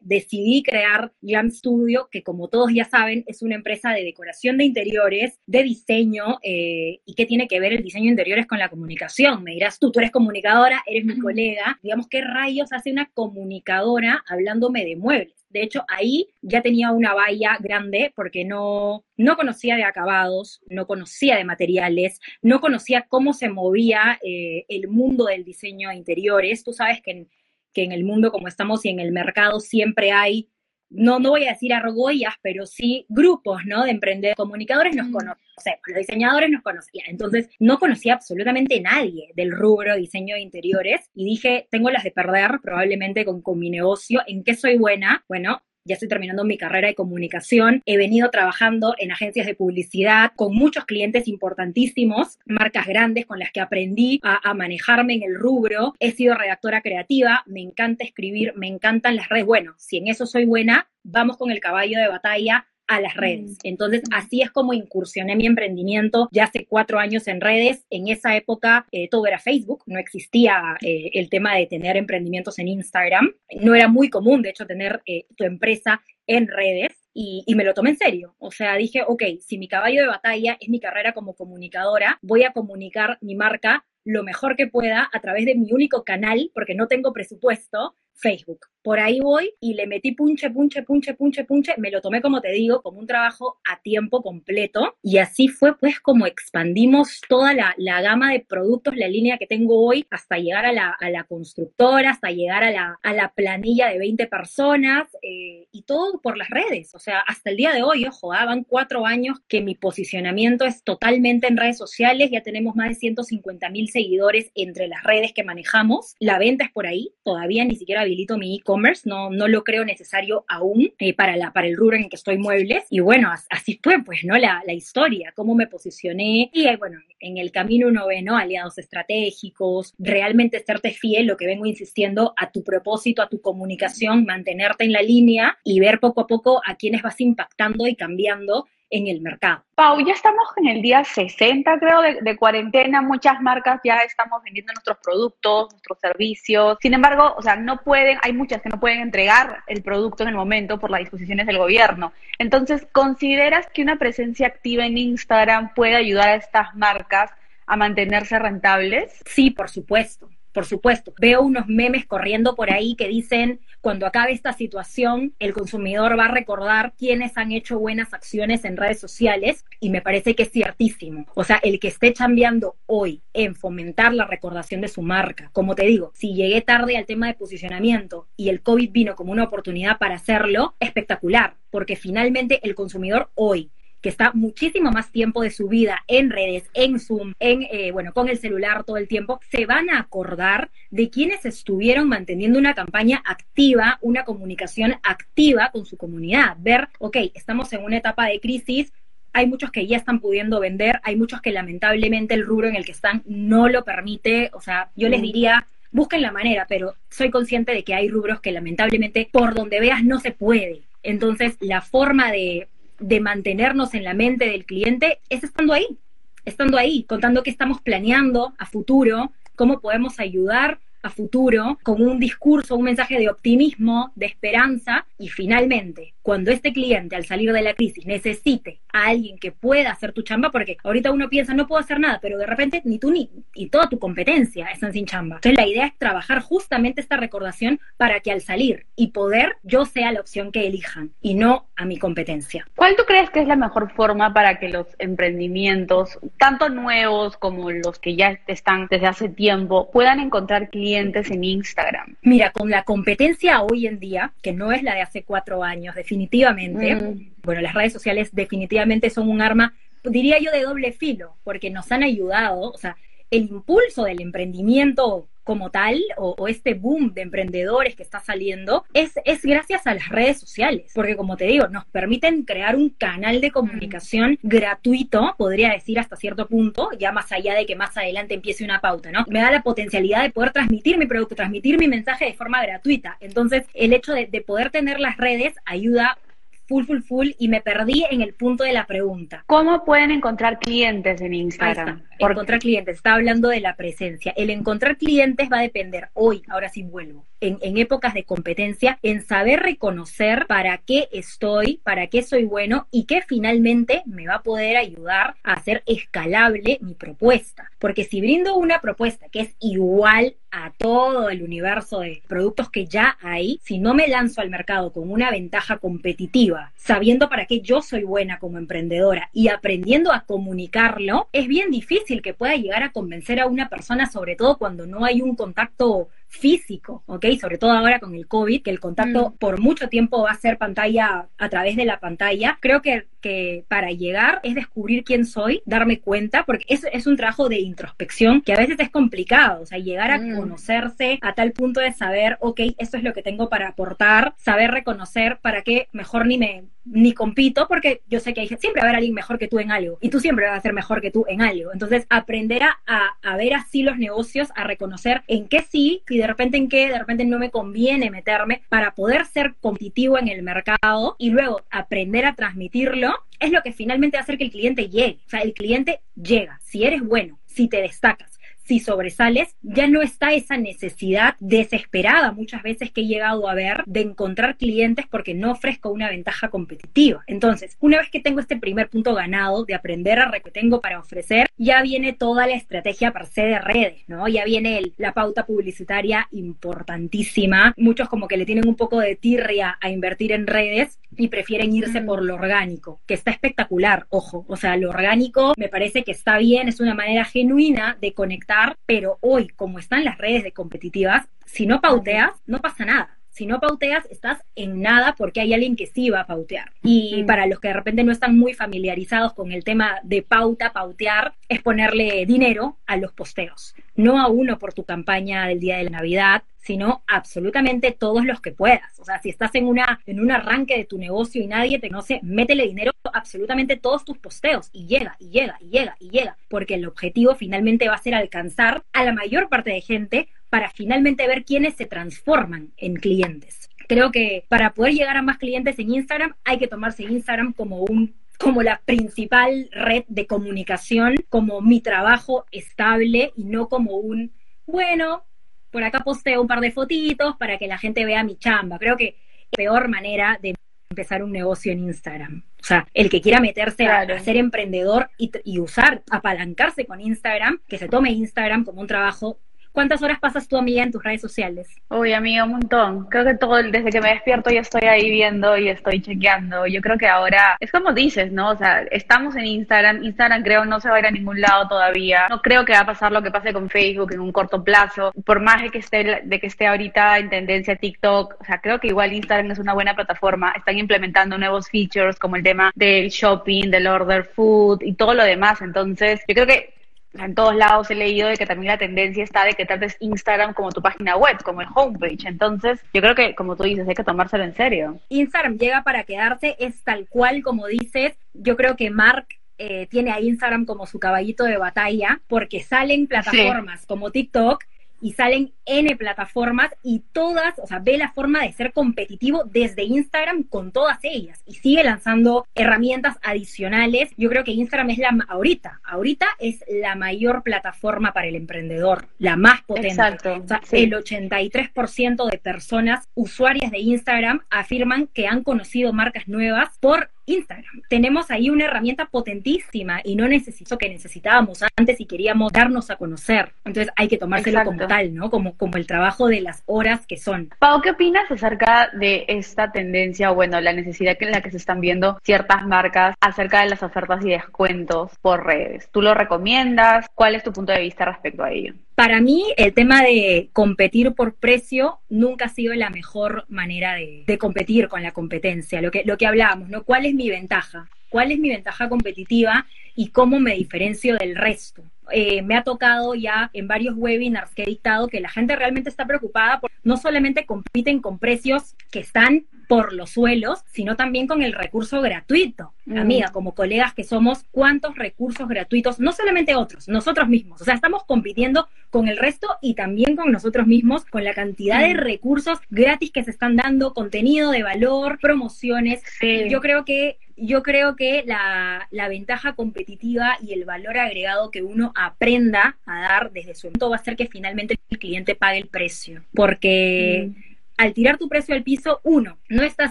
decidí 0.00 0.62
crear 0.62 1.12
Glam 1.20 1.50
Studio, 1.50 2.08
que 2.10 2.22
como 2.22 2.48
todos 2.48 2.72
ya 2.72 2.84
saben, 2.84 3.24
es 3.26 3.42
una 3.42 3.54
empresa 3.54 3.90
de 3.90 4.04
decoración 4.04 4.58
de 4.58 4.64
interiores, 4.64 5.38
de 5.46 5.62
diseño, 5.62 6.38
eh, 6.42 7.00
y 7.04 7.14
qué 7.14 7.26
tiene 7.26 7.48
que 7.48 7.60
ver 7.60 7.72
el 7.72 7.82
diseño 7.82 8.04
de 8.04 8.10
interiores 8.10 8.46
con 8.46 8.58
la 8.58 8.68
comunicación. 8.68 9.42
Me 9.42 9.52
dirás 9.52 9.78
tú, 9.78 9.90
tú 9.90 10.00
eres 10.00 10.10
comunicadora, 10.10 10.82
eres 10.86 11.04
mi 11.04 11.18
colega, 11.18 11.78
digamos, 11.82 12.08
¿qué 12.08 12.20
rayos 12.20 12.72
hace 12.72 12.90
una 12.90 13.10
comunicadora 13.12 14.24
hablándome 14.28 14.84
de 14.84 14.96
muebles? 14.96 15.46
De 15.48 15.62
hecho, 15.62 15.84
ahí 15.88 16.28
ya 16.42 16.60
tenía 16.60 16.90
una 16.90 17.14
valla 17.14 17.56
grande 17.60 18.12
porque 18.14 18.44
no, 18.44 19.04
no 19.16 19.36
conocía 19.36 19.76
de 19.76 19.84
acabados, 19.84 20.60
no 20.68 20.86
conocía 20.86 21.36
de 21.36 21.44
materiales, 21.44 22.20
no 22.42 22.60
conocía 22.60 23.06
cómo 23.08 23.32
se 23.32 23.48
movía 23.48 24.18
eh, 24.22 24.66
el 24.68 24.88
mundo 24.88 25.26
del 25.26 25.44
diseño 25.44 25.88
de 25.88 25.96
interiores. 25.96 26.62
Tú 26.62 26.72
sabes 26.72 27.00
que 27.00 27.10
en, 27.12 27.28
que 27.76 27.84
en 27.84 27.92
el 27.92 28.04
mundo 28.04 28.32
como 28.32 28.48
estamos 28.48 28.86
y 28.86 28.88
en 28.88 29.00
el 29.00 29.12
mercado 29.12 29.60
siempre 29.60 30.10
hay 30.10 30.48
no, 30.88 31.18
no 31.18 31.30
voy 31.30 31.44
a 31.44 31.50
decir 31.50 31.74
argollas, 31.74 32.34
pero 32.42 32.64
sí 32.64 33.04
grupos, 33.08 33.62
¿no? 33.66 33.84
De 33.84 33.90
emprendedores, 33.90 34.36
comunicadores 34.36 34.94
nos 34.94 35.08
conocemos, 35.08 35.42
los 35.84 35.98
diseñadores 35.98 36.48
nos 36.48 36.62
conocían. 36.62 37.06
Entonces, 37.08 37.50
no 37.58 37.78
conocía 37.78 38.14
absolutamente 38.14 38.80
nadie 38.80 39.32
del 39.34 39.50
rubro 39.50 39.96
diseño 39.96 40.36
de 40.36 40.42
interiores 40.42 41.10
y 41.12 41.24
dije, 41.24 41.66
tengo 41.72 41.90
las 41.90 42.04
de 42.04 42.12
perder 42.12 42.60
probablemente 42.62 43.24
con, 43.24 43.42
con 43.42 43.58
mi 43.58 43.68
negocio. 43.68 44.22
¿En 44.28 44.44
qué 44.44 44.54
soy 44.54 44.78
buena? 44.78 45.24
Bueno, 45.28 45.60
ya 45.86 45.94
estoy 45.94 46.08
terminando 46.08 46.44
mi 46.44 46.58
carrera 46.58 46.88
de 46.88 46.94
comunicación, 46.94 47.82
he 47.86 47.96
venido 47.96 48.30
trabajando 48.30 48.94
en 48.98 49.12
agencias 49.12 49.46
de 49.46 49.54
publicidad 49.54 50.32
con 50.36 50.54
muchos 50.54 50.84
clientes 50.84 51.28
importantísimos, 51.28 52.38
marcas 52.44 52.86
grandes 52.86 53.26
con 53.26 53.38
las 53.38 53.52
que 53.52 53.60
aprendí 53.60 54.20
a, 54.22 54.54
manejarme 54.54 55.14
en 55.14 55.22
el 55.22 55.34
rubro, 55.34 55.94
he 56.00 56.12
sido 56.12 56.34
redactora 56.34 56.80
creativa, 56.80 57.42
me 57.46 57.60
encanta 57.60 58.04
escribir, 58.04 58.52
me 58.56 58.68
encantan 58.68 59.16
las 59.16 59.28
redes, 59.28 59.46
bueno, 59.46 59.74
si 59.76 59.98
en 59.98 60.08
eso 60.08 60.26
soy 60.26 60.44
buena, 60.44 60.88
vamos 61.02 61.36
con 61.36 61.50
el 61.50 61.60
caballo 61.60 61.98
de 61.98 62.08
batalla 62.08 62.66
a 62.86 63.00
las 63.00 63.14
redes. 63.14 63.52
Mm. 63.52 63.56
Entonces, 63.64 64.02
así 64.12 64.42
es 64.42 64.50
como 64.50 64.72
incursioné 64.72 65.36
mi 65.36 65.46
emprendimiento 65.46 66.28
ya 66.32 66.44
hace 66.44 66.66
cuatro 66.66 66.98
años 66.98 67.26
en 67.28 67.40
redes. 67.40 67.84
En 67.90 68.08
esa 68.08 68.36
época 68.36 68.86
eh, 68.92 69.08
todo 69.08 69.26
era 69.26 69.38
Facebook, 69.38 69.82
no 69.86 69.98
existía 69.98 70.76
eh, 70.80 71.10
el 71.14 71.28
tema 71.28 71.54
de 71.56 71.66
tener 71.66 71.96
emprendimientos 71.96 72.58
en 72.58 72.68
Instagram. 72.68 73.32
No 73.60 73.74
era 73.74 73.88
muy 73.88 74.08
común, 74.10 74.42
de 74.42 74.50
hecho, 74.50 74.66
tener 74.66 75.02
eh, 75.06 75.26
tu 75.36 75.44
empresa 75.44 76.02
en 76.26 76.48
redes. 76.48 76.92
Y, 77.18 77.44
y, 77.46 77.54
me 77.54 77.64
lo 77.64 77.72
tomé 77.72 77.90
en 77.90 77.96
serio. 77.96 78.34
O 78.38 78.50
sea, 78.50 78.76
dije, 78.76 79.02
ok, 79.06 79.22
si 79.40 79.56
mi 79.56 79.68
caballo 79.68 80.02
de 80.02 80.06
batalla 80.06 80.58
es 80.60 80.68
mi 80.68 80.80
carrera 80.80 81.14
como 81.14 81.34
comunicadora, 81.34 82.18
voy 82.20 82.44
a 82.44 82.52
comunicar 82.52 83.16
mi 83.22 83.34
marca 83.34 83.86
lo 84.06 84.22
mejor 84.22 84.54
que 84.54 84.68
pueda 84.68 85.10
a 85.12 85.20
través 85.20 85.46
de 85.46 85.56
mi 85.56 85.72
único 85.72 86.04
canal, 86.04 86.50
porque 86.54 86.74
no 86.74 86.86
tengo 86.86 87.12
presupuesto, 87.12 87.96
Facebook. 88.16 88.66
Por 88.86 89.00
ahí 89.00 89.18
voy 89.18 89.52
y 89.60 89.74
le 89.74 89.88
metí 89.88 90.12
punche, 90.12 90.48
punche, 90.48 90.84
punche, 90.84 91.14
punche, 91.14 91.44
punche. 91.44 91.74
Me 91.76 91.90
lo 91.90 92.00
tomé, 92.00 92.22
como 92.22 92.40
te 92.40 92.52
digo, 92.52 92.82
como 92.82 93.00
un 93.00 93.06
trabajo 93.08 93.58
a 93.68 93.82
tiempo 93.82 94.22
completo. 94.22 94.94
Y 95.02 95.18
así 95.18 95.48
fue, 95.48 95.76
pues, 95.76 95.98
como 95.98 96.24
expandimos 96.24 97.20
toda 97.28 97.52
la, 97.52 97.74
gama 98.00 98.30
de 98.30 98.46
productos, 98.48 98.94
la 98.94 99.08
línea 99.08 99.38
que 99.38 99.48
tengo 99.48 99.84
hoy, 99.84 100.06
hasta 100.08 100.38
llegar 100.38 100.66
a 100.66 100.72
la, 100.72 101.26
constructora, 101.28 102.10
hasta 102.10 102.30
llegar 102.30 102.62
a 102.62 102.70
la, 102.70 102.96
a 103.02 103.12
la, 103.12 103.32
planilla 103.34 103.88
de 103.88 103.98
20 103.98 104.28
personas 104.28 105.08
eh, 105.20 105.66
y 105.72 105.82
todo 105.82 106.20
por 106.20 106.38
las 106.38 106.48
redes. 106.48 106.94
O 106.94 107.00
sea, 107.00 107.18
hasta 107.26 107.50
el 107.50 107.56
día 107.56 107.72
de 107.72 107.82
hoy, 107.82 108.06
ojo, 108.06 108.32
ah, 108.32 108.44
van 108.44 108.62
cuatro 108.62 109.04
años 109.04 109.38
que 109.48 109.62
mi 109.62 109.74
posicionamiento 109.74 110.64
es 110.64 110.84
totalmente 110.84 111.48
en 111.48 111.56
redes 111.56 111.76
sociales. 111.76 112.30
Ya 112.30 112.44
tenemos 112.44 112.76
más 112.76 112.90
de 112.90 112.94
150 112.94 113.68
mil 113.70 113.88
seguidores 113.88 114.52
entre 114.54 114.86
las 114.86 115.02
redes 115.02 115.32
que 115.32 115.42
manejamos. 115.42 116.14
La 116.20 116.38
venta 116.38 116.66
es 116.66 116.70
por 116.70 116.86
ahí. 116.86 117.12
Todavía 117.24 117.64
ni 117.64 117.74
siquiera 117.74 118.04
habilito 118.06 118.38
mi 118.38 118.56
e-commerce, 118.56 119.08
no, 119.08 119.30
no 119.30 119.48
lo 119.48 119.62
creo 119.62 119.84
necesario 119.84 120.44
aún 120.48 120.92
eh, 120.98 121.14
para, 121.14 121.36
la, 121.36 121.52
para 121.52 121.66
el 121.66 121.76
rubro 121.76 121.96
en 121.96 122.08
que 122.08 122.16
estoy 122.16 122.38
muebles. 122.38 122.84
Y 122.90 123.00
bueno, 123.00 123.30
así 123.50 123.78
fue, 123.82 124.02
pues, 124.02 124.24
¿no? 124.24 124.36
La, 124.38 124.62
la 124.66 124.72
historia, 124.72 125.32
cómo 125.34 125.54
me 125.54 125.66
posicioné. 125.66 126.50
Y 126.52 126.66
eh, 126.66 126.76
bueno, 126.76 126.98
en 127.20 127.38
el 127.38 127.50
camino 127.50 127.88
uno 127.88 128.06
ve, 128.06 128.22
¿no? 128.22 128.36
Aliados 128.36 128.78
estratégicos, 128.78 129.94
realmente 129.98 130.56
estarte 130.56 130.90
fiel, 130.90 131.26
lo 131.26 131.36
que 131.36 131.46
vengo 131.46 131.66
insistiendo, 131.66 132.34
a 132.36 132.50
tu 132.50 132.62
propósito, 132.62 133.22
a 133.22 133.28
tu 133.28 133.40
comunicación, 133.40 134.24
mantenerte 134.24 134.84
en 134.84 134.92
la 134.92 135.02
línea 135.02 135.58
y 135.64 135.80
ver 135.80 136.00
poco 136.00 136.22
a 136.22 136.26
poco 136.26 136.60
a 136.66 136.76
quienes 136.76 137.02
vas 137.02 137.20
impactando 137.20 137.86
y 137.86 137.96
cambiando 137.96 138.66
en 138.90 139.08
el 139.08 139.20
mercado. 139.20 139.64
Pau, 139.74 140.00
ya 140.04 140.12
estamos 140.12 140.48
en 140.56 140.68
el 140.68 140.82
día 140.82 141.04
60, 141.04 141.78
creo, 141.78 142.02
de, 142.02 142.36
cuarentena. 142.36 143.02
Muchas 143.02 143.40
marcas 143.40 143.80
ya 143.84 143.96
estamos 143.98 144.42
vendiendo 144.44 144.72
nuestros 144.72 144.98
productos, 145.02 145.72
nuestros 145.72 145.98
servicios. 145.98 146.78
Sin 146.80 146.94
embargo, 146.94 147.34
o 147.36 147.42
sea, 147.42 147.56
no 147.56 147.78
pueden, 147.78 148.18
hay 148.22 148.32
muchas 148.32 148.62
que 148.62 148.68
no 148.68 148.80
pueden 148.80 149.00
entregar 149.00 149.62
el 149.66 149.82
producto 149.82 150.22
en 150.22 150.30
el 150.30 150.34
momento 150.34 150.78
por 150.78 150.90
las 150.90 151.00
disposiciones 151.00 151.46
del 151.46 151.58
gobierno. 151.58 152.12
Entonces, 152.38 152.86
¿consideras 152.92 153.66
que 153.72 153.82
una 153.82 153.96
presencia 153.96 154.46
activa 154.46 154.86
en 154.86 154.98
Instagram 154.98 155.74
puede 155.74 155.96
ayudar 155.96 156.28
a 156.28 156.34
estas 156.36 156.74
marcas 156.74 157.30
a 157.66 157.76
mantenerse 157.76 158.38
rentables? 158.38 159.20
Sí, 159.26 159.50
por 159.50 159.68
supuesto 159.68 160.28
por 160.56 160.64
supuesto. 160.64 161.12
Veo 161.20 161.42
unos 161.42 161.66
memes 161.66 162.06
corriendo 162.06 162.54
por 162.54 162.72
ahí 162.72 162.94
que 162.96 163.08
dicen, 163.08 163.60
cuando 163.82 164.06
acabe 164.06 164.32
esta 164.32 164.54
situación, 164.54 165.34
el 165.38 165.52
consumidor 165.52 166.18
va 166.18 166.24
a 166.24 166.30
recordar 166.32 166.94
quiénes 166.96 167.36
han 167.36 167.52
hecho 167.52 167.78
buenas 167.78 168.14
acciones 168.14 168.64
en 168.64 168.78
redes 168.78 168.98
sociales 168.98 169.66
y 169.80 169.90
me 169.90 170.00
parece 170.00 170.34
que 170.34 170.44
es 170.44 170.50
ciertísimo. 170.50 171.26
O 171.34 171.44
sea, 171.44 171.60
el 171.62 171.78
que 171.78 171.88
esté 171.88 172.14
chambeando 172.14 172.76
hoy 172.86 173.20
en 173.34 173.54
fomentar 173.54 174.14
la 174.14 174.24
recordación 174.24 174.80
de 174.80 174.88
su 174.88 175.02
marca, 175.02 175.50
como 175.52 175.74
te 175.74 175.84
digo, 175.84 176.10
si 176.14 176.32
llegué 176.32 176.62
tarde 176.62 176.96
al 176.96 177.04
tema 177.04 177.26
de 177.26 177.34
posicionamiento 177.34 178.26
y 178.34 178.48
el 178.48 178.62
COVID 178.62 178.90
vino 178.90 179.14
como 179.14 179.32
una 179.32 179.44
oportunidad 179.44 179.98
para 179.98 180.14
hacerlo, 180.14 180.74
espectacular, 180.80 181.56
porque 181.68 181.96
finalmente 181.96 182.60
el 182.62 182.74
consumidor 182.74 183.30
hoy 183.34 183.70
que 184.06 184.10
está 184.10 184.30
muchísimo 184.34 184.92
más 184.92 185.10
tiempo 185.10 185.42
de 185.42 185.50
su 185.50 185.66
vida 185.66 186.04
en 186.06 186.30
redes, 186.30 186.70
en 186.74 187.00
Zoom, 187.00 187.34
en, 187.40 187.66
eh, 187.72 187.90
bueno, 187.90 188.12
con 188.12 188.28
el 188.28 188.38
celular 188.38 188.84
todo 188.84 188.98
el 188.98 189.08
tiempo, 189.08 189.40
se 189.50 189.66
van 189.66 189.90
a 189.90 189.98
acordar 189.98 190.70
de 190.92 191.10
quienes 191.10 191.44
estuvieron 191.44 192.08
manteniendo 192.08 192.56
una 192.56 192.76
campaña 192.76 193.20
activa, 193.24 193.98
una 194.02 194.22
comunicación 194.22 194.94
activa 195.02 195.70
con 195.72 195.86
su 195.86 195.96
comunidad. 195.96 196.56
Ver, 196.60 196.88
ok, 197.00 197.16
estamos 197.34 197.72
en 197.72 197.82
una 197.82 197.96
etapa 197.96 198.26
de 198.26 198.38
crisis, 198.38 198.92
hay 199.32 199.48
muchos 199.48 199.72
que 199.72 199.88
ya 199.88 199.96
están 199.96 200.20
pudiendo 200.20 200.60
vender, 200.60 201.00
hay 201.02 201.16
muchos 201.16 201.40
que 201.40 201.50
lamentablemente 201.50 202.34
el 202.34 202.46
rubro 202.46 202.68
en 202.68 202.76
el 202.76 202.84
que 202.84 202.92
están 202.92 203.24
no 203.26 203.68
lo 203.68 203.82
permite, 203.82 204.50
o 204.52 204.60
sea, 204.60 204.92
yo 204.94 205.08
les 205.08 205.18
mm. 205.18 205.24
diría, 205.24 205.66
busquen 205.90 206.22
la 206.22 206.30
manera, 206.30 206.66
pero 206.68 206.94
soy 207.10 207.32
consciente 207.32 207.72
de 207.72 207.82
que 207.82 207.94
hay 207.94 208.08
rubros 208.08 208.38
que 208.40 208.52
lamentablemente 208.52 209.28
por 209.32 209.54
donde 209.54 209.80
veas 209.80 210.04
no 210.04 210.20
se 210.20 210.30
puede. 210.30 210.82
Entonces, 211.02 211.56
la 211.60 211.82
forma 211.82 212.30
de, 212.30 212.68
de 212.98 213.20
mantenernos 213.20 213.94
en 213.94 214.04
la 214.04 214.14
mente 214.14 214.46
del 214.46 214.64
cliente 214.64 215.20
es 215.28 215.44
estando 215.44 215.72
ahí, 215.72 215.98
estando 216.44 216.78
ahí, 216.78 217.04
contando 217.04 217.42
qué 217.42 217.50
estamos 217.50 217.80
planeando 217.80 218.54
a 218.58 218.66
futuro, 218.66 219.32
cómo 219.54 219.80
podemos 219.80 220.20
ayudar 220.20 220.80
a 221.06 221.10
futuro 221.10 221.78
con 221.82 222.02
un 222.02 222.18
discurso, 222.18 222.76
un 222.76 222.84
mensaje 222.84 223.18
de 223.18 223.28
optimismo, 223.28 224.12
de 224.14 224.26
esperanza 224.26 225.06
y 225.18 225.28
finalmente 225.28 226.14
cuando 226.26 226.50
este 226.50 226.72
cliente 226.72 227.14
al 227.14 227.24
salir 227.24 227.52
de 227.52 227.62
la 227.62 227.74
crisis 227.74 228.04
necesite 228.04 228.80
a 228.92 229.06
alguien 229.06 229.38
que 229.38 229.52
pueda 229.52 229.92
hacer 229.92 230.12
tu 230.12 230.22
chamba, 230.22 230.50
porque 230.50 230.76
ahorita 230.82 231.12
uno 231.12 231.28
piensa 231.28 231.54
no 231.54 231.68
puedo 231.68 231.78
hacer 231.78 232.00
nada, 232.00 232.18
pero 232.20 232.36
de 232.36 232.46
repente 232.46 232.82
ni 232.84 232.98
tú 232.98 233.12
ni 233.12 233.30
y 233.54 233.68
toda 233.68 233.88
tu 233.88 234.00
competencia 234.00 234.66
están 234.66 234.92
sin 234.92 235.06
chamba. 235.06 235.36
Entonces 235.36 235.56
la 235.56 235.68
idea 235.68 235.86
es 235.86 235.96
trabajar 235.98 236.40
justamente 236.40 237.00
esta 237.00 237.16
recordación 237.16 237.78
para 237.96 238.18
que 238.18 238.32
al 238.32 238.40
salir 238.40 238.86
y 238.96 239.12
poder 239.12 239.54
yo 239.62 239.84
sea 239.84 240.10
la 240.10 240.18
opción 240.18 240.50
que 240.50 240.66
elijan 240.66 241.12
y 241.22 241.34
no 241.34 241.68
a 241.76 241.84
mi 241.84 241.96
competencia. 241.96 242.66
¿Cuál 242.74 242.96
tú 242.96 243.04
crees 243.06 243.30
que 243.30 243.42
es 243.42 243.46
la 243.46 243.54
mejor 243.54 243.92
forma 243.92 244.34
para 244.34 244.58
que 244.58 244.68
los 244.68 244.88
emprendimientos, 244.98 246.18
tanto 246.38 246.70
nuevos 246.70 247.36
como 247.36 247.70
los 247.70 248.00
que 248.00 248.16
ya 248.16 248.36
están 248.48 248.88
desde 248.90 249.06
hace 249.06 249.28
tiempo, 249.28 249.92
puedan 249.92 250.18
encontrar 250.18 250.70
clientes 250.70 250.95
en 250.98 251.44
Instagram? 251.44 252.16
Mira, 252.22 252.50
con 252.52 252.70
la 252.70 252.82
competencia 252.82 253.62
hoy 253.62 253.86
en 253.86 253.98
día, 253.98 254.32
que 254.42 254.52
no 254.52 254.72
es 254.72 254.82
la 254.82 254.94
de 254.94 255.02
hace 255.02 255.22
cuatro 255.22 255.62
años, 255.62 255.94
definitivamente. 255.94 256.94
Mm. 256.94 257.32
Bueno, 257.42 257.60
las 257.60 257.74
redes 257.74 257.92
sociales 257.92 258.30
definitivamente 258.32 259.10
son 259.10 259.28
un 259.28 259.40
arma, 259.40 259.74
diría 260.04 260.38
yo, 260.38 260.50
de 260.50 260.62
doble 260.62 260.92
filo, 260.92 261.36
porque 261.44 261.70
nos 261.70 261.90
han 261.92 262.02
ayudado, 262.02 262.70
o 262.70 262.78
sea, 262.78 262.96
el 263.30 263.42
impulso 263.42 264.04
del 264.04 264.20
emprendimiento 264.20 265.28
como 265.46 265.70
tal, 265.70 266.02
o, 266.16 266.48
este 266.48 266.74
boom 266.74 267.14
de 267.14 267.22
emprendedores 267.22 267.94
que 267.94 268.02
está 268.02 268.18
saliendo, 268.18 268.84
es, 268.92 269.12
es 269.24 269.42
gracias 269.42 269.86
a 269.86 269.94
las 269.94 270.08
redes 270.08 270.40
sociales, 270.40 270.90
porque 270.92 271.14
como 271.14 271.36
te 271.36 271.44
digo, 271.44 271.68
nos 271.68 271.84
permiten 271.84 272.42
crear 272.42 272.74
un 272.74 272.90
canal 272.90 273.40
de 273.40 273.52
comunicación 273.52 274.40
gratuito, 274.42 275.36
podría 275.38 275.70
decir 275.70 276.00
hasta 276.00 276.16
cierto 276.16 276.48
punto, 276.48 276.90
ya 276.98 277.12
más 277.12 277.30
allá 277.30 277.54
de 277.54 277.64
que 277.64 277.76
más 277.76 277.96
adelante 277.96 278.34
empiece 278.34 278.64
una 278.64 278.80
pauta, 278.80 279.12
¿no? 279.12 279.24
Me 279.28 279.40
da 279.40 279.52
la 279.52 279.62
potencialidad 279.62 280.24
de 280.24 280.30
poder 280.30 280.50
transmitir 280.50 280.98
mi 280.98 281.06
producto, 281.06 281.36
transmitir 281.36 281.78
mi 281.78 281.86
mensaje 281.86 282.24
de 282.24 282.34
forma 282.34 282.60
gratuita. 282.60 283.16
Entonces, 283.20 283.66
el 283.72 283.92
hecho 283.92 284.14
de, 284.14 284.26
de 284.26 284.40
poder 284.40 284.70
tener 284.70 284.98
las 284.98 285.16
redes 285.16 285.54
ayuda 285.64 286.18
full, 286.66 286.84
full, 286.84 287.00
full 287.00 287.28
y 287.38 287.48
me 287.48 287.60
perdí 287.60 288.04
en 288.10 288.20
el 288.20 288.34
punto 288.34 288.64
de 288.64 288.72
la 288.72 288.86
pregunta. 288.86 289.44
¿Cómo 289.46 289.84
pueden 289.84 290.10
encontrar 290.10 290.58
clientes 290.58 291.20
en 291.20 291.34
Instagram? 291.34 292.02
Encontrar 292.18 292.60
clientes, 292.60 292.96
está 292.96 293.14
hablando 293.14 293.48
de 293.48 293.60
la 293.60 293.76
presencia. 293.76 294.32
El 294.36 294.50
encontrar 294.50 294.96
clientes 294.96 295.48
va 295.52 295.58
a 295.58 295.62
depender 295.62 296.08
hoy, 296.14 296.42
ahora 296.48 296.68
sí 296.70 296.82
vuelvo, 296.82 297.26
en, 297.40 297.58
en 297.60 297.76
épocas 297.76 298.14
de 298.14 298.24
competencia, 298.24 298.98
en 299.02 299.22
saber 299.22 299.60
reconocer 299.60 300.46
para 300.46 300.78
qué 300.78 301.08
estoy, 301.12 301.80
para 301.84 302.06
qué 302.06 302.22
soy 302.22 302.44
bueno 302.44 302.86
y 302.90 303.04
qué 303.04 303.22
finalmente 303.22 304.02
me 304.06 304.26
va 304.26 304.36
a 304.36 304.42
poder 304.42 304.76
ayudar 304.76 305.34
a 305.42 305.54
hacer 305.54 305.82
escalable 305.86 306.78
mi 306.80 306.94
propuesta. 306.94 307.70
Porque 307.78 308.04
si 308.04 308.20
brindo 308.20 308.56
una 308.56 308.80
propuesta 308.80 309.28
que 309.28 309.40
es 309.40 309.56
igual 309.60 310.36
a 310.50 310.72
todo 310.78 311.28
el 311.28 311.42
universo 311.42 312.00
de 312.00 312.22
productos 312.26 312.70
que 312.70 312.86
ya 312.86 313.18
hay, 313.20 313.60
si 313.62 313.78
no 313.78 313.92
me 313.92 314.08
lanzo 314.08 314.40
al 314.40 314.48
mercado 314.48 314.90
con 314.90 315.10
una 315.10 315.30
ventaja 315.30 315.76
competitiva, 315.76 316.72
sabiendo 316.76 317.28
para 317.28 317.44
qué 317.44 317.60
yo 317.60 317.82
soy 317.82 318.04
buena 318.04 318.38
como 318.38 318.56
emprendedora 318.56 319.28
y 319.34 319.48
aprendiendo 319.48 320.12
a 320.12 320.24
comunicarlo, 320.24 321.28
es 321.32 321.46
bien 321.46 321.70
difícil 321.70 322.05
que 322.22 322.34
pueda 322.34 322.56
llegar 322.56 322.82
a 322.82 322.92
convencer 322.92 323.40
a 323.40 323.46
una 323.46 323.68
persona, 323.68 324.10
sobre 324.10 324.36
todo 324.36 324.58
cuando 324.58 324.86
no 324.86 325.04
hay 325.04 325.22
un 325.22 325.34
contacto 325.34 326.08
físico, 326.28 327.02
¿ok? 327.06 327.26
Sobre 327.40 327.58
todo 327.58 327.72
ahora 327.72 328.00
con 328.00 328.14
el 328.14 328.26
COVID, 328.26 328.62
que 328.62 328.70
el 328.70 328.80
contacto 328.80 329.30
mm. 329.30 329.38
por 329.38 329.60
mucho 329.60 329.88
tiempo 329.88 330.22
va 330.22 330.32
a 330.32 330.38
ser 330.38 330.58
pantalla 330.58 331.28
a 331.38 331.48
través 331.48 331.76
de 331.76 331.84
la 331.84 332.00
pantalla. 332.00 332.58
Creo 332.60 332.82
que, 332.82 333.06
que 333.20 333.64
para 333.68 333.90
llegar 333.90 334.40
es 334.42 334.54
descubrir 334.54 335.04
quién 335.04 335.24
soy, 335.24 335.62
darme 335.66 336.00
cuenta, 336.00 336.44
porque 336.44 336.64
es, 336.68 336.86
es 336.92 337.06
un 337.06 337.16
trabajo 337.16 337.48
de 337.48 337.60
introspección 337.60 338.42
que 338.42 338.52
a 338.52 338.58
veces 338.58 338.78
es 338.80 338.90
complicado, 338.90 339.62
o 339.62 339.66
sea, 339.66 339.78
llegar 339.78 340.10
a 340.10 340.18
mm. 340.18 340.36
conocerse 340.36 341.18
a 341.22 341.34
tal 341.34 341.52
punto 341.52 341.80
de 341.80 341.92
saber, 341.92 342.36
ok, 342.40 342.60
esto 342.78 342.96
es 342.96 343.02
lo 343.02 343.12
que 343.12 343.22
tengo 343.22 343.48
para 343.48 343.68
aportar, 343.68 344.34
saber 344.36 344.70
reconocer 344.70 345.38
para 345.40 345.62
qué 345.62 345.88
mejor 345.92 346.26
ni 346.26 346.38
me 346.38 346.64
ni 346.86 347.12
compito 347.12 347.66
porque 347.68 348.02
yo 348.08 348.20
sé 348.20 348.32
que 348.32 348.42
hay, 348.42 348.48
siempre 348.48 348.74
va 348.74 348.82
a 348.82 348.84
haber 348.84 348.96
alguien 348.96 349.14
mejor 349.14 349.38
que 349.38 349.48
tú 349.48 349.58
en 349.58 349.72
algo 349.72 349.98
y 350.00 350.08
tú 350.08 350.20
siempre 350.20 350.46
vas 350.46 350.58
a 350.58 350.62
ser 350.62 350.72
mejor 350.72 351.00
que 351.00 351.10
tú 351.10 351.24
en 351.28 351.42
algo. 351.42 351.72
Entonces, 351.72 352.06
aprender 352.08 352.62
a, 352.62 352.78
a, 353.22 353.36
ver 353.36 353.54
así 353.54 353.82
los 353.82 353.98
negocios, 353.98 354.48
a 354.54 354.64
reconocer 354.64 355.22
en 355.26 355.48
qué 355.48 355.62
sí 355.62 356.02
y 356.08 356.15
de 356.18 356.26
repente 356.26 356.56
en 356.56 356.68
qué 356.68 356.88
de 356.88 356.98
repente 356.98 357.24
no 357.24 357.38
me 357.38 357.50
conviene 357.50 358.10
meterme 358.10 358.62
para 358.68 358.94
poder 358.94 359.26
ser 359.26 359.54
competitivo 359.60 360.18
en 360.18 360.28
el 360.28 360.42
mercado 360.42 361.16
y 361.18 361.30
luego 361.30 361.62
aprender 361.70 362.26
a 362.26 362.34
transmitirlo 362.34 363.14
es 363.40 363.50
lo 363.50 363.62
que 363.62 363.72
finalmente 363.72 364.16
va 364.16 364.20
a 364.20 364.22
hacer 364.22 364.38
que 364.38 364.44
el 364.44 364.50
cliente 364.50 364.88
llegue. 364.88 365.18
O 365.26 365.28
sea, 365.28 365.40
el 365.40 365.52
cliente 365.52 366.00
llega. 366.14 366.60
Si 366.62 366.84
eres 366.84 367.02
bueno, 367.02 367.38
si 367.46 367.68
te 367.68 367.80
destacas 367.82 368.35
si 368.66 368.80
sobresales, 368.80 369.56
ya 369.62 369.86
no 369.86 370.02
está 370.02 370.32
esa 370.32 370.56
necesidad 370.56 371.34
desesperada 371.40 372.32
muchas 372.32 372.62
veces 372.62 372.90
que 372.90 373.02
he 373.02 373.06
llegado 373.06 373.48
a 373.48 373.54
ver 373.54 373.82
de 373.86 374.00
encontrar 374.00 374.56
clientes 374.56 375.06
porque 375.10 375.34
no 375.34 375.52
ofrezco 375.52 375.90
una 375.90 376.10
ventaja 376.10 376.48
competitiva. 376.48 377.22
Entonces, 377.26 377.76
una 377.80 377.98
vez 377.98 378.10
que 378.10 378.20
tengo 378.20 378.40
este 378.40 378.56
primer 378.56 378.88
punto 378.88 379.14
ganado 379.14 379.64
de 379.64 379.74
aprender 379.74 380.18
a 380.18 380.30
que 380.40 380.50
tengo 380.50 380.80
para 380.80 380.98
ofrecer, 380.98 381.46
ya 381.56 381.82
viene 381.82 382.12
toda 382.12 382.46
la 382.46 382.54
estrategia 382.54 383.12
per 383.12 383.26
se 383.26 383.42
de 383.42 383.58
redes, 383.58 384.02
¿no? 384.06 384.28
Ya 384.28 384.44
viene 384.44 384.82
la 384.98 385.12
pauta 385.12 385.46
publicitaria 385.46 386.28
importantísima. 386.32 387.72
Muchos 387.76 388.08
como 388.08 388.28
que 388.28 388.36
le 388.36 388.44
tienen 388.44 388.68
un 388.68 388.76
poco 388.76 389.00
de 389.00 389.16
tirria 389.16 389.78
a 389.80 389.90
invertir 389.90 390.32
en 390.32 390.46
redes 390.46 390.98
y 391.16 391.28
prefieren 391.28 391.74
irse 391.74 392.02
por 392.02 392.22
lo 392.22 392.34
orgánico, 392.34 393.00
que 393.06 393.14
está 393.14 393.30
espectacular, 393.30 394.06
ojo. 394.10 394.44
O 394.48 394.56
sea, 394.56 394.76
lo 394.76 394.90
orgánico 394.90 395.54
me 395.56 395.68
parece 395.68 396.04
que 396.04 396.12
está 396.12 396.38
bien, 396.38 396.68
es 396.68 396.80
una 396.80 396.94
manera 396.94 397.24
genuina 397.24 397.96
de 398.00 398.12
conectar 398.12 398.55
pero 398.86 399.18
hoy, 399.20 399.48
como 399.48 399.78
están 399.78 400.04
las 400.04 400.18
redes 400.18 400.42
de 400.44 400.52
competitivas, 400.52 401.26
si 401.44 401.66
no 401.66 401.80
pauteas, 401.80 402.32
no 402.46 402.60
pasa 402.60 402.84
nada. 402.84 403.15
Si 403.36 403.44
no 403.44 403.60
pauteas, 403.60 404.06
estás 404.10 404.42
en 404.54 404.80
nada 404.80 405.14
porque 405.14 405.42
hay 405.42 405.52
alguien 405.52 405.76
que 405.76 405.84
sí 405.84 406.08
va 406.08 406.20
a 406.20 406.26
pautear. 406.26 406.72
Y 406.82 407.22
para 407.24 407.46
los 407.46 407.60
que 407.60 407.68
de 407.68 407.74
repente 407.74 408.02
no 408.02 408.10
están 408.10 408.38
muy 408.38 408.54
familiarizados 408.54 409.34
con 409.34 409.52
el 409.52 409.62
tema 409.62 410.00
de 410.04 410.22
pauta, 410.22 410.72
pautear, 410.72 411.34
es 411.46 411.60
ponerle 411.60 412.24
dinero 412.24 412.78
a 412.86 412.96
los 412.96 413.12
posteos. 413.12 413.74
No 413.94 414.18
a 414.18 414.28
uno 414.28 414.58
por 414.58 414.72
tu 414.72 414.84
campaña 414.84 415.48
del 415.48 415.60
día 415.60 415.76
de 415.76 415.84
la 415.84 415.90
Navidad, 415.90 416.44
sino 416.66 417.04
absolutamente 417.06 417.92
todos 417.92 418.24
los 418.24 418.40
que 418.40 418.52
puedas. 418.52 418.98
O 418.98 419.04
sea, 419.04 419.20
si 419.20 419.28
estás 419.28 419.54
en, 419.54 419.66
una, 419.66 420.00
en 420.06 420.18
un 420.18 420.32
arranque 420.32 420.78
de 420.78 420.84
tu 420.84 420.96
negocio 420.96 421.42
y 421.42 421.46
nadie 421.46 421.78
te 421.78 421.90
conoce, 421.90 422.20
métele 422.22 422.66
dinero 422.66 422.92
a 423.04 423.18
absolutamente 423.18 423.76
todos 423.76 424.04
tus 424.06 424.16
posteos 424.16 424.70
y 424.72 424.86
llega, 424.86 425.14
y 425.20 425.28
llega, 425.28 425.58
y 425.60 425.68
llega, 425.68 425.96
y 426.00 426.08
llega, 426.08 426.38
porque 426.48 426.74
el 426.74 426.86
objetivo 426.86 427.34
finalmente 427.34 427.86
va 427.86 427.96
a 427.96 428.02
ser 428.02 428.14
alcanzar 428.14 428.82
a 428.94 429.04
la 429.04 429.12
mayor 429.12 429.50
parte 429.50 429.70
de 429.70 429.82
gente 429.82 430.28
para 430.50 430.70
finalmente 430.70 431.26
ver 431.26 431.44
quiénes 431.44 431.74
se 431.74 431.86
transforman 431.86 432.72
en 432.76 432.94
clientes. 432.94 433.68
Creo 433.88 434.10
que 434.10 434.44
para 434.48 434.74
poder 434.74 434.94
llegar 434.94 435.16
a 435.16 435.22
más 435.22 435.38
clientes 435.38 435.78
en 435.78 435.94
Instagram 435.94 436.34
hay 436.44 436.58
que 436.58 436.66
tomarse 436.66 437.04
Instagram 437.04 437.52
como 437.52 437.84
un 437.84 438.14
como 438.38 438.62
la 438.62 438.80
principal 438.84 439.68
red 439.72 440.04
de 440.08 440.26
comunicación, 440.26 441.14
como 441.28 441.60
mi 441.60 441.80
trabajo 441.80 442.44
estable 442.50 443.32
y 443.34 443.44
no 443.44 443.68
como 443.68 443.96
un, 443.96 444.32
bueno, 444.66 445.24
por 445.70 445.84
acá 445.84 446.00
posteo 446.00 446.42
un 446.42 446.48
par 446.48 446.60
de 446.60 446.70
fotitos 446.70 447.36
para 447.36 447.58
que 447.58 447.66
la 447.66 447.78
gente 447.78 448.04
vea 448.04 448.24
mi 448.24 448.36
chamba. 448.36 448.78
Creo 448.78 448.96
que 448.96 449.08
es 449.08 449.48
peor 449.56 449.88
manera 449.88 450.38
de 450.42 450.54
empezar 450.90 451.22
un 451.22 451.32
negocio 451.32 451.72
en 451.72 451.80
Instagram. 451.80 452.44
O 452.60 452.64
sea, 452.64 452.86
el 452.94 453.10
que 453.10 453.20
quiera 453.20 453.40
meterse 453.40 453.86
a, 453.86 454.18
ser 454.20 454.36
emprendedor 454.36 455.10
y, 455.18 455.30
y, 455.44 455.58
usar, 455.58 456.02
apalancarse 456.10 456.86
con 456.86 457.00
Instagram, 457.00 457.60
que 457.68 457.78
se 457.78 457.88
tome 457.88 458.10
Instagram 458.10 458.64
como 458.64 458.80
un 458.80 458.86
trabajo 458.86 459.38
¿Cuántas 459.76 460.02
horas 460.02 460.18
pasas 460.18 460.48
tú, 460.48 460.56
amiga, 460.56 460.82
en 460.82 460.90
tus 460.90 461.04
redes 461.04 461.20
sociales? 461.20 461.68
Uy, 461.90 462.14
amiga, 462.14 462.44
un 462.44 462.52
montón. 462.52 463.04
Creo 463.10 463.26
que 463.26 463.34
todo, 463.34 463.56
desde 463.56 463.90
que 463.90 464.00
me 464.00 464.08
despierto 464.08 464.48
ya 464.48 464.60
estoy 464.60 464.88
ahí 464.88 465.10
viendo 465.10 465.54
y 465.58 465.68
estoy 465.68 466.00
chequeando. 466.00 466.66
Yo 466.66 466.80
creo 466.80 466.96
que 466.96 467.06
ahora, 467.06 467.58
es 467.60 467.70
como 467.70 467.92
dices, 467.92 468.32
¿no? 468.32 468.52
O 468.52 468.56
sea, 468.56 468.84
estamos 468.90 469.36
en 469.36 469.44
Instagram. 469.44 470.02
Instagram 470.02 470.42
creo 470.44 470.64
no 470.64 470.80
se 470.80 470.88
va 470.88 470.96
a 470.96 471.00
ir 471.00 471.06
a 471.06 471.10
ningún 471.10 471.42
lado 471.42 471.68
todavía. 471.68 472.26
No 472.30 472.40
creo 472.40 472.64
que 472.64 472.72
va 472.72 472.80
a 472.80 472.86
pasar 472.86 473.12
lo 473.12 473.22
que 473.22 473.30
pase 473.30 473.52
con 473.52 473.68
Facebook 473.68 474.14
en 474.14 474.20
un 474.20 474.32
corto 474.32 474.64
plazo. 474.64 475.12
Por 475.26 475.40
más 475.40 475.60
de 475.60 475.68
que 475.68 475.80
esté, 475.80 476.22
de 476.24 476.40
que 476.40 476.46
esté 476.46 476.66
ahorita 476.66 477.18
en 477.18 477.28
tendencia 477.28 477.76
TikTok, 477.76 478.36
o 478.40 478.44
sea, 478.46 478.62
creo 478.62 478.80
que 478.80 478.86
igual 478.86 479.12
Instagram 479.12 479.50
es 479.50 479.58
una 479.58 479.74
buena 479.74 479.94
plataforma. 479.94 480.54
Están 480.56 480.78
implementando 480.78 481.36
nuevos 481.36 481.68
features 481.68 482.18
como 482.18 482.36
el 482.36 482.42
tema 482.42 482.72
del 482.74 483.10
shopping, 483.10 483.70
del 483.70 483.88
order 483.88 484.24
food 484.24 484.80
y 484.80 484.94
todo 484.94 485.12
lo 485.12 485.22
demás. 485.22 485.60
Entonces, 485.60 486.22
yo 486.26 486.34
creo 486.34 486.46
que 486.46 486.75
en 487.18 487.34
todos 487.34 487.54
lados 487.54 487.90
he 487.90 487.94
leído 487.94 488.28
de 488.28 488.36
que 488.36 488.46
también 488.46 488.72
la 488.72 488.78
tendencia 488.78 489.24
está 489.24 489.44
de 489.44 489.54
que 489.54 489.66
trates 489.66 489.96
Instagram 490.00 490.54
como 490.54 490.70
tu 490.70 490.82
página 490.82 491.16
web, 491.16 491.42
como 491.44 491.60
el 491.60 491.68
homepage. 491.74 492.26
Entonces, 492.26 492.80
yo 492.92 493.00
creo 493.00 493.14
que, 493.14 493.34
como 493.34 493.56
tú 493.56 493.64
dices, 493.64 493.88
hay 493.88 493.94
que 493.94 494.04
tomárselo 494.04 494.44
en 494.44 494.54
serio. 494.54 494.98
Instagram 495.08 495.58
llega 495.58 495.82
para 495.82 496.04
quedarse, 496.04 496.56
es 496.58 496.82
tal 496.82 497.06
cual 497.08 497.42
como 497.42 497.66
dices. 497.66 498.14
Yo 498.34 498.56
creo 498.56 498.76
que 498.76 498.90
Mark 498.90 499.26
eh, 499.58 499.86
tiene 499.90 500.12
a 500.12 500.20
Instagram 500.20 500.66
como 500.66 500.86
su 500.86 500.98
caballito 500.98 501.44
de 501.44 501.56
batalla, 501.56 502.20
porque 502.28 502.62
salen 502.62 503.06
plataformas 503.06 503.86
como 503.86 504.10
TikTok 504.10 504.64
y 505.00 505.12
salen 505.12 505.52
N 505.64 505.96
plataformas 505.96 506.70
y 506.82 507.02
todas, 507.12 507.58
o 507.58 507.66
sea, 507.66 507.80
ve 507.80 507.98
la 507.98 508.12
forma 508.12 508.42
de 508.42 508.52
ser 508.52 508.72
competitivo 508.72 509.44
desde 509.44 509.82
Instagram 509.82 510.44
con 510.44 510.72
todas 510.72 510.98
ellas 511.02 511.42
y 511.46 511.54
sigue 511.54 511.82
lanzando 511.84 512.46
herramientas 512.54 513.16
adicionales. 513.22 514.10
Yo 514.16 514.28
creo 514.28 514.44
que 514.44 514.52
Instagram 514.52 514.90
es 514.90 514.98
la, 514.98 515.16
ahorita, 515.28 515.80
ahorita 515.84 516.26
es 516.38 516.64
la 516.68 516.94
mayor 516.94 517.42
plataforma 517.42 518.12
para 518.12 518.28
el 518.28 518.36
emprendedor, 518.36 519.08
la 519.18 519.36
más 519.36 519.62
potente. 519.62 519.88
Exacto. 519.88 520.40
O 520.42 520.48
sea, 520.48 520.60
el 520.72 520.92
83% 520.92 522.30
de 522.30 522.38
personas 522.38 523.08
usuarias 523.14 523.70
de 523.70 523.78
Instagram 523.78 524.42
afirman 524.50 525.08
que 525.08 525.26
han 525.26 525.42
conocido 525.42 525.92
marcas 525.92 526.28
nuevas 526.28 526.78
por 526.80 527.10
Instagram. 527.26 527.82
Tenemos 527.88 528.30
ahí 528.30 528.50
una 528.50 528.64
herramienta 528.64 529.06
potentísima 529.06 530.00
y 530.02 530.16
no 530.16 530.28
necesito 530.28 530.78
que 530.78 530.88
necesitábamos 530.88 531.62
antes 531.76 532.00
y 532.00 532.06
queríamos 532.06 532.52
darnos 532.52 532.90
a 532.90 532.96
conocer. 532.96 533.52
Entonces 533.64 533.92
hay 533.96 534.08
que 534.08 534.18
tomárselo 534.18 534.64
como 534.64 534.86
tal, 534.86 535.14
¿no? 535.14 535.30
Como, 535.30 535.56
como 535.56 535.76
el 535.76 535.86
trabajo 535.86 536.28
de 536.28 536.40
las 536.40 536.62
horas 536.66 537.06
que 537.06 537.16
son. 537.16 537.50
Pau, 537.58 537.80
¿qué 537.82 537.90
opinas 537.90 538.30
acerca 538.30 538.90
de 538.92 539.24
esta 539.28 539.72
tendencia 539.72 540.30
o 540.30 540.34
bueno, 540.34 540.60
la 540.60 540.72
necesidad 540.72 541.16
en 541.20 541.32
la 541.32 541.40
que 541.40 541.50
se 541.50 541.56
están 541.56 541.80
viendo 541.80 542.18
ciertas 542.22 542.66
marcas 542.66 543.14
acerca 543.20 543.62
de 543.62 543.70
las 543.70 543.82
ofertas 543.82 544.24
y 544.24 544.30
descuentos 544.30 545.12
por 545.20 545.44
redes? 545.44 545.88
¿Tú 545.90 546.02
lo 546.02 546.14
recomiendas? 546.14 547.06
¿Cuál 547.14 547.34
es 547.34 547.42
tu 547.42 547.52
punto 547.52 547.72
de 547.72 547.80
vista 547.80 548.04
respecto 548.04 548.42
a 548.42 548.52
ello? 548.52 548.74
Para 548.96 549.20
mí, 549.20 549.44
el 549.58 549.74
tema 549.74 550.02
de 550.02 550.48
competir 550.54 551.12
por 551.12 551.34
precio 551.34 552.00
nunca 552.08 552.46
ha 552.46 552.48
sido 552.48 552.74
la 552.74 552.88
mejor 552.88 553.44
manera 553.48 553.92
de, 553.92 554.24
de, 554.26 554.38
competir 554.38 554.88
con 554.88 555.02
la 555.02 555.12
competencia. 555.12 555.82
Lo 555.82 555.90
que, 555.90 556.02
lo 556.06 556.16
que 556.16 556.26
hablábamos, 556.26 556.70
¿no? 556.70 556.82
¿Cuál 556.82 557.04
es 557.04 557.14
mi 557.14 557.28
ventaja? 557.28 557.90
¿Cuál 558.08 558.32
es 558.32 558.38
mi 558.38 558.48
ventaja 558.48 558.88
competitiva 558.88 559.66
y 559.94 560.08
cómo 560.08 560.40
me 560.40 560.54
diferencio 560.54 561.16
del 561.18 561.36
resto? 561.36 561.84
Eh, 562.10 562.42
me 562.42 562.56
ha 562.56 562.62
tocado 562.62 563.14
ya 563.14 563.50
en 563.52 563.68
varios 563.68 563.94
webinars 563.96 564.54
que 564.54 564.62
he 564.62 564.66
dictado 564.66 565.08
que 565.08 565.20
la 565.20 565.28
gente 565.28 565.56
realmente 565.56 565.90
está 565.90 566.06
preocupada 566.06 566.60
por 566.60 566.70
no 566.84 566.96
solamente 566.96 567.46
compiten 567.46 568.00
con 568.00 568.18
precios 568.18 568.74
que 568.90 569.00
están 569.00 569.46
por 569.68 569.92
los 569.92 570.10
suelos, 570.10 570.60
sino 570.70 570.96
también 570.96 571.26
con 571.26 571.42
el 571.42 571.52
recurso 571.52 572.00
gratuito. 572.00 572.72
Mm. 572.84 572.98
Amiga, 572.98 573.32
como 573.32 573.54
colegas 573.54 573.94
que 573.94 574.04
somos, 574.04 574.44
¿cuántos 574.52 574.96
recursos 574.96 575.48
gratuitos? 575.48 575.98
No 575.98 576.12
solamente 576.12 576.54
otros, 576.54 576.88
nosotros 576.88 577.28
mismos. 577.28 577.60
O 577.60 577.64
sea, 577.64 577.74
estamos 577.74 578.04
compitiendo 578.04 578.68
con 578.90 579.08
el 579.08 579.16
resto 579.16 579.48
y 579.60 579.74
también 579.74 580.14
con 580.16 580.30
nosotros 580.30 580.66
mismos, 580.66 581.04
con 581.06 581.24
la 581.24 581.34
cantidad 581.34 581.80
de 581.80 581.94
mm. 581.94 581.98
recursos 581.98 582.60
gratis 582.70 583.10
que 583.10 583.24
se 583.24 583.30
están 583.30 583.56
dando, 583.56 583.92
contenido 583.92 584.50
de 584.50 584.62
valor, 584.62 585.18
promociones. 585.20 586.02
Yo 586.48 586.60
creo 586.60 586.84
que 586.84 587.18
yo 587.36 587.62
creo 587.62 587.96
que 587.96 588.24
la, 588.26 588.88
la, 588.90 589.08
ventaja 589.08 589.54
competitiva 589.54 590.38
y 590.40 590.52
el 590.52 590.64
valor 590.64 590.98
agregado 590.98 591.50
que 591.50 591.62
uno 591.62 591.92
aprenda 591.94 592.78
a 592.86 593.00
dar 593.00 593.32
desde 593.32 593.54
su 593.54 593.66
momento 593.66 593.90
va 593.90 593.96
a 593.96 594.04
ser 594.04 594.16
que 594.16 594.26
finalmente 594.26 594.76
el 594.90 594.98
cliente 594.98 595.34
pague 595.34 595.58
el 595.58 595.68
precio. 595.68 596.24
Porque 596.34 597.30
mm. 597.30 597.42
al 597.76 597.92
tirar 597.92 598.16
tu 598.16 598.28
precio 598.28 598.54
al 598.54 598.62
piso, 598.62 599.00
uno, 599.02 599.38
no 599.48 599.62
estás 599.62 599.90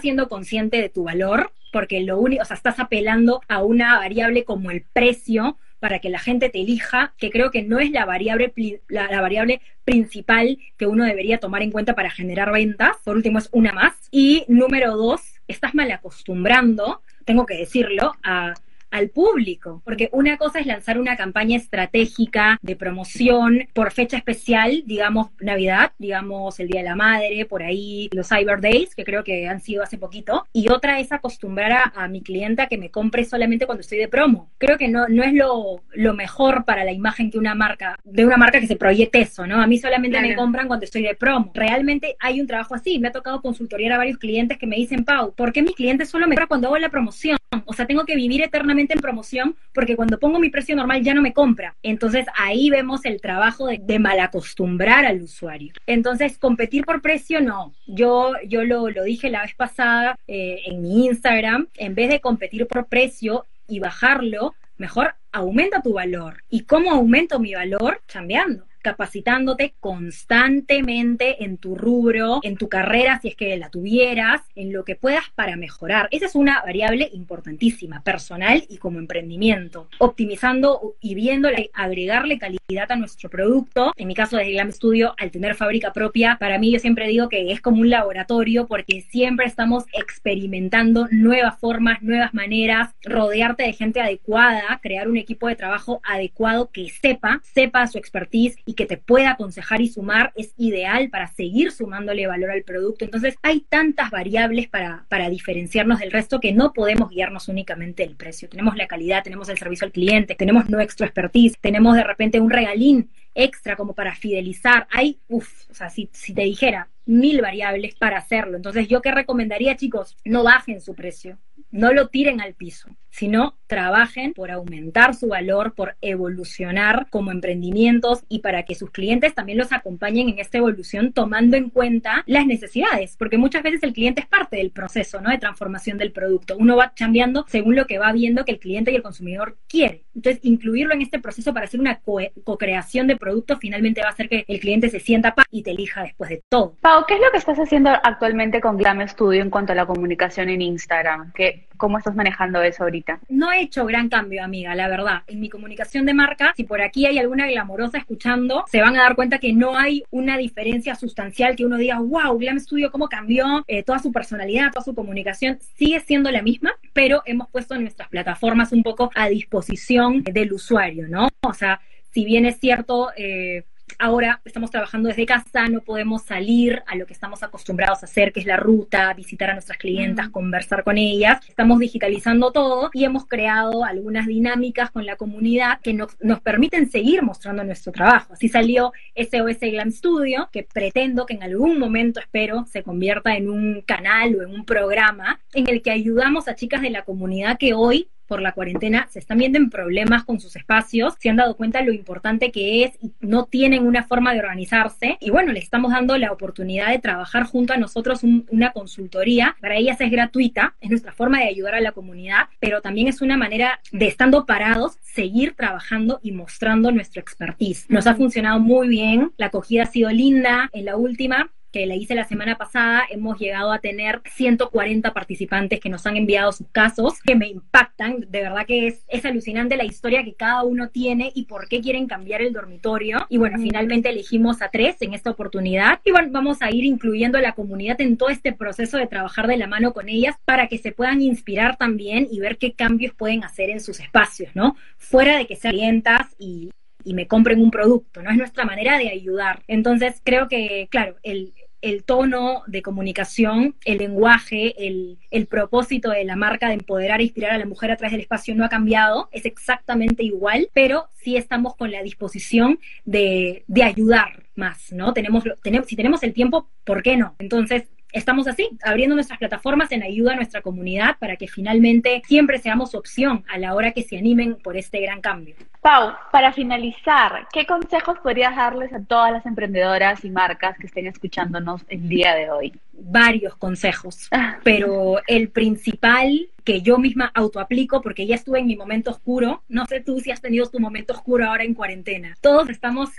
siendo 0.00 0.28
consciente 0.28 0.80
de 0.80 0.88
tu 0.88 1.04
valor, 1.04 1.52
porque 1.72 2.00
lo 2.00 2.18
único, 2.18 2.42
o 2.42 2.44
sea, 2.44 2.56
estás 2.56 2.80
apelando 2.80 3.40
a 3.48 3.62
una 3.62 3.96
variable 3.96 4.44
como 4.44 4.70
el 4.70 4.82
precio 4.92 5.56
para 5.78 5.98
que 6.00 6.08
la 6.08 6.18
gente 6.18 6.48
te 6.48 6.60
elija, 6.60 7.14
que 7.18 7.30
creo 7.30 7.50
que 7.50 7.62
no 7.62 7.78
es 7.78 7.90
la 7.90 8.06
variable, 8.06 8.52
la, 8.88 9.08
la, 9.08 9.20
variable 9.20 9.60
principal 9.84 10.58
que 10.78 10.86
uno 10.86 11.04
debería 11.04 11.38
tomar 11.38 11.62
en 11.62 11.70
cuenta 11.70 11.94
para 11.94 12.10
generar 12.10 12.50
ventas. 12.50 12.96
Por 13.04 13.14
último, 13.14 13.38
es 13.38 13.48
una 13.52 13.72
más. 13.72 13.92
Y 14.10 14.44
número 14.48 14.96
dos, 14.96 15.20
estás 15.46 15.74
mal 15.74 15.90
acostumbrando 15.92 17.02
tengo 17.26 17.44
que 17.44 17.58
decirlo, 17.58 18.14
a 18.22 18.54
al 18.90 19.10
público, 19.10 19.82
porque 19.84 20.08
una 20.12 20.36
cosa 20.36 20.60
es 20.60 20.66
lanzar 20.66 20.98
una 20.98 21.16
campaña 21.16 21.56
estratégica 21.56 22.58
de 22.62 22.76
promoción 22.76 23.68
por 23.72 23.92
fecha 23.92 24.16
especial, 24.16 24.82
digamos 24.86 25.28
Navidad, 25.40 25.92
digamos 25.98 26.60
el 26.60 26.68
Día 26.68 26.80
de 26.80 26.88
la 26.88 26.96
Madre, 26.96 27.46
por 27.46 27.62
ahí 27.62 28.08
los 28.12 28.28
Cyber 28.28 28.60
Days, 28.60 28.94
que 28.94 29.04
creo 29.04 29.24
que 29.24 29.48
han 29.48 29.60
sido 29.60 29.82
hace 29.82 29.98
poquito, 29.98 30.46
y 30.52 30.70
otra 30.70 31.00
es 31.00 31.12
acostumbrar 31.12 31.92
a, 31.94 32.08
mi 32.08 32.22
cliente 32.22 32.62
a 32.62 32.68
que 32.68 32.78
me 32.78 32.90
compre 32.90 33.24
solamente 33.24 33.66
cuando 33.66 33.80
estoy 33.80 33.98
de 33.98 34.08
promo. 34.08 34.50
Creo 34.58 34.78
que 34.78 34.88
no, 34.88 35.08
no 35.08 35.22
es 35.22 35.34
lo, 35.34 35.82
lo, 35.92 36.14
mejor 36.14 36.64
para 36.64 36.84
la 36.84 36.92
imagen 36.92 37.30
que 37.30 37.38
una 37.38 37.54
marca, 37.54 37.98
de 38.04 38.24
una 38.24 38.36
marca 38.36 38.60
que 38.60 38.66
se 38.66 38.76
proyecte 38.76 39.20
eso, 39.20 39.46
¿no? 39.46 39.60
A 39.60 39.66
mí 39.66 39.78
solamente 39.78 40.20
me 40.20 40.34
compran 40.34 40.68
cuando 40.68 40.84
estoy 40.84 41.02
de 41.02 41.14
promo. 41.14 41.50
Realmente 41.54 42.16
hay 42.20 42.40
un 42.40 42.46
trabajo 42.46 42.74
así, 42.74 42.98
me 42.98 43.08
ha 43.08 43.12
tocado 43.12 43.42
consultorear 43.42 43.92
a 43.92 43.98
varios 43.98 44.18
clientes 44.18 44.56
que 44.58 44.66
me 44.66 44.76
dicen, 44.76 45.04
Pau, 45.04 45.34
¿por 45.34 45.52
qué 45.52 45.62
mi 45.62 45.74
cliente 45.74 46.06
solo 46.06 46.26
me 46.26 46.36
compra 46.36 46.46
cuando 46.46 46.68
hago 46.68 46.78
la 46.78 46.88
promoción? 46.88 47.36
O 47.64 47.72
sea, 47.72 47.86
tengo 47.86 48.04
que 48.04 48.16
vivir 48.16 48.42
eternamente 48.42 48.94
en 48.94 49.00
promoción 49.00 49.56
porque 49.72 49.96
cuando 49.96 50.18
pongo 50.18 50.38
mi 50.38 50.50
precio 50.50 50.76
normal 50.76 51.02
ya 51.02 51.14
no 51.14 51.22
me 51.22 51.32
compra. 51.32 51.74
Entonces 51.82 52.26
ahí 52.36 52.70
vemos 52.70 53.04
el 53.04 53.20
trabajo 53.20 53.66
de, 53.66 53.98
malacostumbrar 53.98 55.06
al 55.06 55.22
usuario. 55.22 55.72
Entonces, 55.86 56.38
competir 56.38 56.84
por 56.84 57.00
precio 57.00 57.40
no. 57.40 57.72
Yo, 57.86 58.32
yo 58.46 58.64
lo, 58.64 58.90
lo 58.90 59.04
dije 59.04 59.30
la 59.30 59.42
vez 59.42 59.54
pasada 59.54 60.18
eh, 60.26 60.60
en 60.66 60.82
mi 60.82 61.06
Instagram, 61.06 61.68
en 61.76 61.94
vez 61.94 62.10
de 62.10 62.20
competir 62.20 62.66
por 62.66 62.86
precio 62.86 63.46
y 63.66 63.80
bajarlo, 63.80 64.54
mejor 64.76 65.14
aumenta 65.32 65.82
tu 65.82 65.94
valor. 65.94 66.42
¿Y 66.50 66.62
cómo 66.64 66.90
aumento 66.90 67.38
mi 67.40 67.54
valor? 67.54 68.02
Cambiando 68.06 68.66
capacitándote 68.86 69.74
constantemente 69.80 71.42
en 71.42 71.58
tu 71.58 71.74
rubro, 71.74 72.38
en 72.44 72.56
tu 72.56 72.68
carrera, 72.68 73.18
si 73.20 73.26
es 73.26 73.34
que 73.34 73.56
la 73.56 73.68
tuvieras, 73.68 74.42
en 74.54 74.72
lo 74.72 74.84
que 74.84 74.94
puedas 74.94 75.24
para 75.34 75.56
mejorar. 75.56 76.06
Esa 76.12 76.26
es 76.26 76.36
una 76.36 76.62
variable 76.62 77.10
importantísima, 77.12 78.04
personal 78.04 78.62
y 78.68 78.76
como 78.76 79.00
emprendimiento. 79.00 79.88
Optimizando 79.98 80.94
y 81.00 81.16
viéndole, 81.16 81.70
agregarle 81.74 82.38
calidad 82.38 82.92
a 82.92 82.94
nuestro 82.94 83.28
producto. 83.28 83.92
En 83.96 84.06
mi 84.06 84.14
caso, 84.14 84.36
desde 84.36 84.52
Glam 84.52 84.70
Studio, 84.70 85.14
al 85.18 85.32
tener 85.32 85.56
fábrica 85.56 85.92
propia, 85.92 86.36
para 86.38 86.60
mí 86.60 86.70
yo 86.70 86.78
siempre 86.78 87.08
digo 87.08 87.28
que 87.28 87.50
es 87.50 87.60
como 87.60 87.80
un 87.80 87.90
laboratorio 87.90 88.68
porque 88.68 89.00
siempre 89.10 89.46
estamos 89.46 89.82
experimentando 89.94 91.08
nuevas 91.10 91.58
formas, 91.58 92.02
nuevas 92.02 92.34
maneras, 92.34 92.94
rodearte 93.02 93.64
de 93.64 93.72
gente 93.72 94.00
adecuada, 94.00 94.78
crear 94.80 95.08
un 95.08 95.16
equipo 95.16 95.48
de 95.48 95.56
trabajo 95.56 96.00
adecuado 96.04 96.70
que 96.70 96.88
sepa, 96.88 97.40
sepa 97.42 97.88
su 97.88 97.98
expertise 97.98 98.56
y 98.64 98.74
que 98.76 98.86
te 98.86 98.96
pueda 98.96 99.32
aconsejar 99.32 99.80
y 99.80 99.88
sumar 99.88 100.32
es 100.36 100.54
ideal 100.56 101.10
para 101.10 101.26
seguir 101.26 101.72
sumándole 101.72 102.26
valor 102.26 102.50
al 102.52 102.62
producto. 102.62 103.04
Entonces 103.04 103.34
hay 103.42 103.60
tantas 103.60 104.10
variables 104.10 104.68
para, 104.68 105.06
para 105.08 105.28
diferenciarnos 105.28 105.98
del 105.98 106.12
resto 106.12 106.38
que 106.38 106.52
no 106.52 106.72
podemos 106.72 107.10
guiarnos 107.10 107.48
únicamente 107.48 108.04
el 108.04 108.14
precio. 108.14 108.48
Tenemos 108.48 108.76
la 108.76 108.86
calidad, 108.86 109.24
tenemos 109.24 109.48
el 109.48 109.58
servicio 109.58 109.86
al 109.86 109.92
cliente, 109.92 110.36
tenemos 110.36 110.68
nuestro 110.68 111.04
expertise, 111.04 111.56
tenemos 111.60 111.96
de 111.96 112.04
repente 112.04 112.38
un 112.38 112.50
regalín 112.50 113.10
extra 113.34 113.76
como 113.76 113.94
para 113.94 114.14
fidelizar. 114.14 114.86
Hay, 114.90 115.18
uff, 115.28 115.68
o 115.70 115.74
sea, 115.74 115.90
si, 115.90 116.08
si 116.12 116.34
te 116.34 116.42
dijera 116.42 116.88
mil 117.06 117.40
variables 117.40 117.94
para 117.94 118.18
hacerlo. 118.18 118.56
Entonces, 118.56 118.88
yo 118.88 119.00
qué 119.00 119.12
recomendaría, 119.12 119.76
chicos, 119.76 120.16
no 120.24 120.42
bajen 120.42 120.80
su 120.80 120.94
precio, 120.94 121.38
no 121.70 121.92
lo 121.92 122.08
tiren 122.08 122.40
al 122.40 122.54
piso, 122.54 122.88
sino 123.10 123.56
trabajen 123.66 124.34
por 124.34 124.50
aumentar 124.50 125.14
su 125.14 125.28
valor, 125.28 125.74
por 125.74 125.96
evolucionar 126.00 127.06
como 127.10 127.30
emprendimientos 127.30 128.24
y 128.28 128.40
para 128.40 128.64
que 128.64 128.74
sus 128.74 128.90
clientes 128.90 129.34
también 129.34 129.58
los 129.58 129.72
acompañen 129.72 130.28
en 130.28 130.38
esta 130.38 130.58
evolución 130.58 131.12
tomando 131.12 131.56
en 131.56 131.70
cuenta 131.70 132.22
las 132.26 132.46
necesidades, 132.46 133.16
porque 133.16 133.38
muchas 133.38 133.62
veces 133.62 133.82
el 133.82 133.92
cliente 133.92 134.20
es 134.20 134.26
parte 134.26 134.56
del 134.56 134.70
proceso, 134.70 135.20
¿no? 135.20 135.30
De 135.30 135.38
transformación 135.38 135.98
del 135.98 136.12
producto. 136.12 136.56
Uno 136.58 136.76
va 136.76 136.92
cambiando 136.94 137.44
según 137.48 137.74
lo 137.74 137.86
que 137.86 137.98
va 137.98 138.12
viendo 138.12 138.44
que 138.44 138.52
el 138.52 138.58
cliente 138.58 138.92
y 138.92 138.96
el 138.96 139.02
consumidor 139.02 139.56
quiere. 139.68 140.04
Entonces, 140.14 140.40
incluirlo 140.44 140.94
en 140.94 141.02
este 141.02 141.18
proceso 141.18 141.52
para 141.52 141.66
hacer 141.66 141.80
una 141.80 142.00
co-creación 142.00 143.06
de 143.06 143.16
producto 143.16 143.58
finalmente 143.58 144.02
va 144.02 144.08
a 144.08 144.12
hacer 144.12 144.28
que 144.28 144.44
el 144.46 144.60
cliente 144.60 144.88
se 144.88 145.00
sienta 145.00 145.34
paz 145.34 145.46
y 145.50 145.62
te 145.62 145.70
elija 145.72 146.02
después 146.02 146.30
de 146.30 146.42
todo. 146.48 146.76
Pau, 146.80 147.04
¿qué 147.06 147.14
es 147.14 147.20
lo 147.20 147.30
que 147.30 147.38
estás 147.38 147.58
haciendo 147.58 147.90
actualmente 147.90 148.60
con 148.60 148.76
Glam 148.76 149.06
Studio 149.08 149.42
en 149.42 149.50
cuanto 149.50 149.72
a 149.72 149.74
la 149.74 149.86
comunicación 149.86 150.48
en 150.48 150.62
Instagram? 150.62 151.32
¿Qué, 151.32 151.45
¿Cómo 151.76 151.98
estás 151.98 152.14
manejando 152.14 152.62
eso 152.62 152.84
ahorita? 152.84 153.20
No 153.28 153.52
he 153.52 153.60
hecho 153.60 153.84
gran 153.84 154.08
cambio, 154.08 154.42
amiga, 154.42 154.74
la 154.74 154.88
verdad. 154.88 155.22
En 155.26 155.40
mi 155.40 155.48
comunicación 155.48 156.06
de 156.06 156.14
marca, 156.14 156.52
si 156.56 156.64
por 156.64 156.80
aquí 156.80 157.06
hay 157.06 157.18
alguna 157.18 157.46
glamorosa 157.46 157.98
escuchando, 157.98 158.64
se 158.70 158.80
van 158.80 158.96
a 158.96 159.02
dar 159.02 159.14
cuenta 159.14 159.38
que 159.38 159.52
no 159.52 159.76
hay 159.76 160.04
una 160.10 160.38
diferencia 160.38 160.94
sustancial 160.94 161.54
que 161.54 161.66
uno 161.66 161.76
diga, 161.76 162.00
wow, 162.00 162.38
Glam 162.38 162.58
Studio, 162.60 162.90
cómo 162.90 163.08
cambió 163.08 163.64
eh, 163.68 163.82
toda 163.82 163.98
su 163.98 164.10
personalidad, 164.10 164.72
toda 164.72 164.84
su 164.84 164.94
comunicación. 164.94 165.58
Sigue 165.76 166.00
siendo 166.00 166.30
la 166.30 166.42
misma, 166.42 166.72
pero 166.92 167.22
hemos 167.26 167.48
puesto 167.48 167.78
nuestras 167.78 168.08
plataformas 168.08 168.72
un 168.72 168.82
poco 168.82 169.10
a 169.14 169.28
disposición 169.28 170.22
del 170.22 170.52
usuario, 170.52 171.08
¿no? 171.08 171.28
O 171.42 171.52
sea, 171.52 171.80
si 172.10 172.24
bien 172.24 172.46
es 172.46 172.58
cierto, 172.58 173.10
eh, 173.16 173.64
ahora 173.98 174.40
estamos 174.44 174.70
trabajando 174.70 175.08
desde 175.08 175.26
casa, 175.26 175.68
no 175.68 175.80
podemos 175.80 176.22
salir 176.22 176.82
a 176.86 176.96
lo 176.96 177.06
que 177.06 177.12
estamos 177.12 177.42
acostumbrados 177.42 178.02
a 178.02 178.06
hacer, 178.06 178.32
que 178.32 178.40
es 178.40 178.46
la 178.46 178.56
ruta, 178.56 179.12
visitar 179.14 179.50
a 179.50 179.54
nuestras 179.54 179.78
clientas, 179.78 180.28
conversar 180.28 180.84
con 180.84 180.98
ellas. 180.98 181.40
Estamos 181.48 181.78
digitalizando 181.78 182.52
todo 182.52 182.90
y 182.92 183.04
hemos 183.04 183.26
creado 183.26 183.84
algunas 183.84 184.26
dinámicas 184.26 184.90
con 184.90 185.06
la 185.06 185.16
comunidad 185.16 185.80
que 185.80 185.92
nos, 185.92 186.16
nos 186.20 186.40
permiten 186.40 186.90
seguir 186.90 187.22
mostrando 187.22 187.64
nuestro 187.64 187.92
trabajo. 187.92 188.34
Así 188.34 188.48
salió 188.48 188.92
SOS 189.14 189.60
Glam 189.60 189.90
Studio, 189.90 190.48
que 190.52 190.62
pretendo 190.62 191.26
que 191.26 191.34
en 191.34 191.42
algún 191.42 191.78
momento, 191.78 192.20
espero, 192.20 192.66
se 192.66 192.82
convierta 192.82 193.36
en 193.36 193.48
un 193.48 193.82
canal 193.82 194.36
o 194.36 194.42
en 194.42 194.54
un 194.54 194.64
programa 194.64 195.40
en 195.54 195.68
el 195.68 195.82
que 195.82 195.90
ayudamos 195.90 196.48
a 196.48 196.54
chicas 196.54 196.82
de 196.82 196.90
la 196.90 197.02
comunidad 197.02 197.58
que 197.58 197.74
hoy 197.74 198.08
por 198.26 198.42
la 198.42 198.52
cuarentena 198.52 199.06
se 199.10 199.18
están 199.18 199.38
viendo 199.38 199.58
en 199.58 199.70
problemas 199.70 200.24
con 200.24 200.40
sus 200.40 200.56
espacios, 200.56 201.14
se 201.18 201.28
han 201.28 201.36
dado 201.36 201.56
cuenta 201.56 201.82
lo 201.82 201.92
importante 201.92 202.50
que 202.50 202.84
es 202.84 202.92
y 203.00 203.12
no 203.20 203.46
tienen 203.46 203.86
una 203.86 204.04
forma 204.04 204.32
de 204.32 204.40
organizarse. 204.40 205.16
Y 205.20 205.30
bueno, 205.30 205.52
les 205.52 205.64
estamos 205.64 205.92
dando 205.92 206.16
la 206.18 206.32
oportunidad 206.32 206.90
de 206.90 206.98
trabajar 206.98 207.44
junto 207.44 207.72
a 207.72 207.76
nosotros 207.76 208.22
una 208.22 208.72
consultoría. 208.72 209.56
Para 209.60 209.76
ellas 209.76 210.00
es 210.00 210.10
gratuita, 210.10 210.74
es 210.80 210.90
nuestra 210.90 211.12
forma 211.12 211.38
de 211.38 211.48
ayudar 211.48 211.74
a 211.74 211.80
la 211.80 211.92
comunidad, 211.92 212.48
pero 212.60 212.80
también 212.80 213.08
es 213.08 213.22
una 213.22 213.36
manera 213.36 213.80
de 213.92 214.06
estando 214.06 214.46
parados, 214.46 214.98
seguir 215.02 215.54
trabajando 215.54 216.20
y 216.22 216.32
mostrando 216.32 216.92
nuestro 216.92 217.20
expertise. 217.20 217.86
Nos 217.88 218.06
ha 218.06 218.14
funcionado 218.14 218.60
muy 218.60 218.88
bien, 218.88 219.32
la 219.36 219.46
acogida 219.46 219.84
ha 219.84 219.86
sido 219.86 220.10
linda. 220.10 220.70
En 220.72 220.84
la 220.84 220.96
última 220.96 221.50
que 221.76 221.84
la 221.84 221.94
hice 221.94 222.14
la 222.14 222.24
semana 222.24 222.56
pasada, 222.56 223.02
hemos 223.10 223.38
llegado 223.38 223.70
a 223.70 223.80
tener 223.80 224.22
140 224.24 225.12
participantes 225.12 225.78
que 225.78 225.90
nos 225.90 226.06
han 226.06 226.16
enviado 226.16 226.50
sus 226.50 226.66
casos, 226.68 227.20
que 227.20 227.34
me 227.34 227.48
impactan. 227.48 228.20
De 228.30 228.40
verdad 228.40 228.64
que 228.66 228.86
es, 228.86 229.04
es 229.08 229.26
alucinante 229.26 229.76
la 229.76 229.84
historia 229.84 230.24
que 230.24 230.32
cada 230.32 230.62
uno 230.62 230.88
tiene 230.88 231.32
y 231.34 231.44
por 231.44 231.68
qué 231.68 231.82
quieren 231.82 232.06
cambiar 232.06 232.40
el 232.40 232.54
dormitorio. 232.54 233.26
Y 233.28 233.36
bueno, 233.36 233.58
finalmente 233.58 234.08
elegimos 234.08 234.62
a 234.62 234.70
tres 234.70 234.96
en 235.02 235.12
esta 235.12 235.28
oportunidad. 235.28 236.00
Y 236.02 236.12
bueno, 236.12 236.28
vamos 236.32 236.62
a 236.62 236.70
ir 236.70 236.86
incluyendo 236.86 237.36
a 237.36 237.42
la 237.42 237.52
comunidad 237.52 238.00
en 238.00 238.16
todo 238.16 238.30
este 238.30 238.54
proceso 238.54 238.96
de 238.96 239.06
trabajar 239.06 239.46
de 239.46 239.58
la 239.58 239.66
mano 239.66 239.92
con 239.92 240.08
ellas 240.08 240.34
para 240.46 240.68
que 240.68 240.78
se 240.78 240.92
puedan 240.92 241.20
inspirar 241.20 241.76
también 241.76 242.26
y 242.30 242.40
ver 242.40 242.56
qué 242.56 242.72
cambios 242.72 243.12
pueden 243.12 243.44
hacer 243.44 243.68
en 243.68 243.80
sus 243.80 244.00
espacios, 244.00 244.48
¿no? 244.54 244.76
Fuera 244.96 245.36
de 245.36 245.46
que 245.46 245.56
sean 245.56 245.74
clientas 245.74 246.34
y, 246.38 246.70
y 247.04 247.12
me 247.12 247.26
compren 247.26 247.60
un 247.60 247.70
producto, 247.70 248.22
¿no? 248.22 248.30
Es 248.30 248.38
nuestra 248.38 248.64
manera 248.64 248.96
de 248.96 249.10
ayudar. 249.10 249.62
Entonces, 249.68 250.22
creo 250.24 250.48
que, 250.48 250.88
claro, 250.90 251.16
el, 251.22 251.52
el 251.82 252.04
tono 252.04 252.62
de 252.66 252.82
comunicación, 252.82 253.76
el 253.84 253.98
lenguaje, 253.98 254.74
el, 254.86 255.46
propósito 255.46 256.10
de 256.10 256.24
la 256.24 256.34
marca 256.34 256.68
de 256.68 256.74
empoderar 256.74 257.20
e 257.20 257.24
inspirar 257.24 257.52
a 257.52 257.58
la 257.58 257.66
mujer 257.66 257.90
a 257.90 257.96
través 257.96 258.12
del 258.12 258.22
espacio 258.22 258.54
no 258.54 258.64
ha 258.64 258.68
cambiado, 258.68 259.28
es 259.30 259.46
exactamente 259.46 260.24
igual, 260.24 260.68
pero 260.72 261.08
sí 261.12 261.36
estamos 261.36 261.76
con 261.76 261.92
la 261.92 262.02
disposición 262.02 262.80
de, 263.04 263.64
de 263.68 263.82
ayudar 263.84 264.44
más, 264.56 264.92
¿no? 264.92 265.12
Tenemos, 265.12 265.44
tenemos, 265.62 265.86
si 265.86 265.96
tenemos 265.96 266.22
el 266.22 266.32
tiempo, 266.32 266.68
¿por 266.84 267.02
qué 267.02 267.16
no? 267.16 267.36
Entonces, 267.38 267.84
estamos 268.16 268.48
así, 268.48 268.70
abriendo 268.82 269.14
nuestras 269.14 269.38
plataformas 269.38 269.92
en 269.92 270.02
ayuda 270.02 270.32
a 270.32 270.36
nuestra 270.36 270.62
comunidad 270.62 271.16
para 271.18 271.36
que 271.36 271.46
finalmente 271.46 272.22
siempre 272.26 272.58
seamos 272.58 272.94
opción 272.94 273.44
a 273.48 273.58
la 273.58 273.74
hora 273.74 273.92
que 273.92 274.02
se 274.02 274.16
animen 274.16 274.56
por 274.56 274.76
este 274.76 275.00
gran 275.00 275.20
cambio. 275.20 275.54
Pau, 275.82 276.14
para 276.32 276.52
finalizar, 276.52 277.46
¿qué 277.52 277.66
consejos 277.66 278.18
podrías 278.18 278.56
darles 278.56 278.92
a 278.92 279.00
todas 279.00 279.32
las 279.32 279.46
emprendedoras 279.46 280.24
y 280.24 280.30
marcas 280.30 280.76
que 280.78 280.86
estén 280.86 281.06
escuchándonos 281.06 281.82
el 281.88 282.08
día 282.08 282.34
de 282.34 282.50
hoy? 282.50 282.72
Varios 282.92 283.54
consejos, 283.56 284.28
ah. 284.32 284.58
pero 284.64 285.20
el 285.26 285.50
principal 285.50 286.48
que 286.64 286.80
yo 286.80 286.98
misma 286.98 287.30
autoaplico 287.34 288.00
porque 288.00 288.26
ya 288.26 288.34
estuve 288.34 288.58
en 288.58 288.66
mi 288.66 288.76
momento 288.76 289.12
oscuro, 289.12 289.62
no 289.68 289.86
sé 289.86 290.00
tú 290.00 290.18
si 290.20 290.32
has 290.32 290.40
tenido 290.40 290.68
tu 290.68 290.80
momento 290.80 291.12
oscuro 291.12 291.46
ahora 291.46 291.62
en 291.62 291.74
cuarentena. 291.74 292.36
Todos 292.40 292.68
estamos 292.70 293.10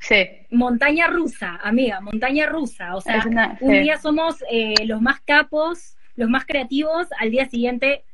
Sí. 0.00 0.26
Montaña 0.50 1.06
rusa, 1.06 1.60
amiga, 1.62 2.00
montaña 2.00 2.46
rusa. 2.46 2.96
O 2.96 3.00
sea, 3.00 3.24
un 3.60 3.72
día 3.72 3.98
somos 3.98 4.42
eh, 4.50 4.74
los 4.86 5.00
más 5.00 5.20
capos, 5.20 5.96
los 6.16 6.28
más 6.28 6.44
creativos, 6.46 7.08
al 7.18 7.30
día 7.30 7.46
siguiente 7.48 8.04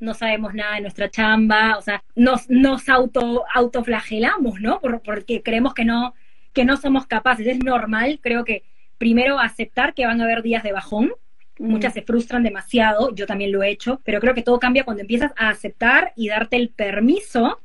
no 0.00 0.14
sabemos 0.14 0.54
nada 0.54 0.76
de 0.76 0.80
nuestra 0.80 1.10
chamba, 1.10 1.76
o 1.76 1.82
sea, 1.82 2.02
nos, 2.16 2.48
nos 2.48 2.88
auto, 2.88 3.44
autoflagelamos, 3.54 4.60
¿no? 4.60 4.80
porque 4.80 5.42
creemos 5.42 5.74
que 5.74 5.84
no, 5.84 6.14
que 6.52 6.64
no 6.64 6.76
somos 6.78 7.06
capaces. 7.06 7.46
Es 7.46 7.58
normal, 7.62 8.18
creo 8.22 8.44
que 8.44 8.64
primero 8.98 9.38
aceptar 9.38 9.94
que 9.94 10.06
van 10.06 10.20
a 10.20 10.24
haber 10.24 10.42
días 10.42 10.62
de 10.62 10.72
bajón. 10.72 11.12
Muchas 11.58 11.92
se 11.92 12.00
frustran 12.00 12.42
demasiado, 12.42 13.14
yo 13.14 13.26
también 13.26 13.52
lo 13.52 13.62
he 13.62 13.68
hecho, 13.68 14.00
pero 14.02 14.18
creo 14.18 14.34
que 14.34 14.42
todo 14.42 14.58
cambia 14.58 14.84
cuando 14.84 15.02
empiezas 15.02 15.32
a 15.36 15.50
aceptar 15.50 16.14
y 16.16 16.28
darte 16.28 16.56
el 16.56 16.70
permiso 16.70 17.60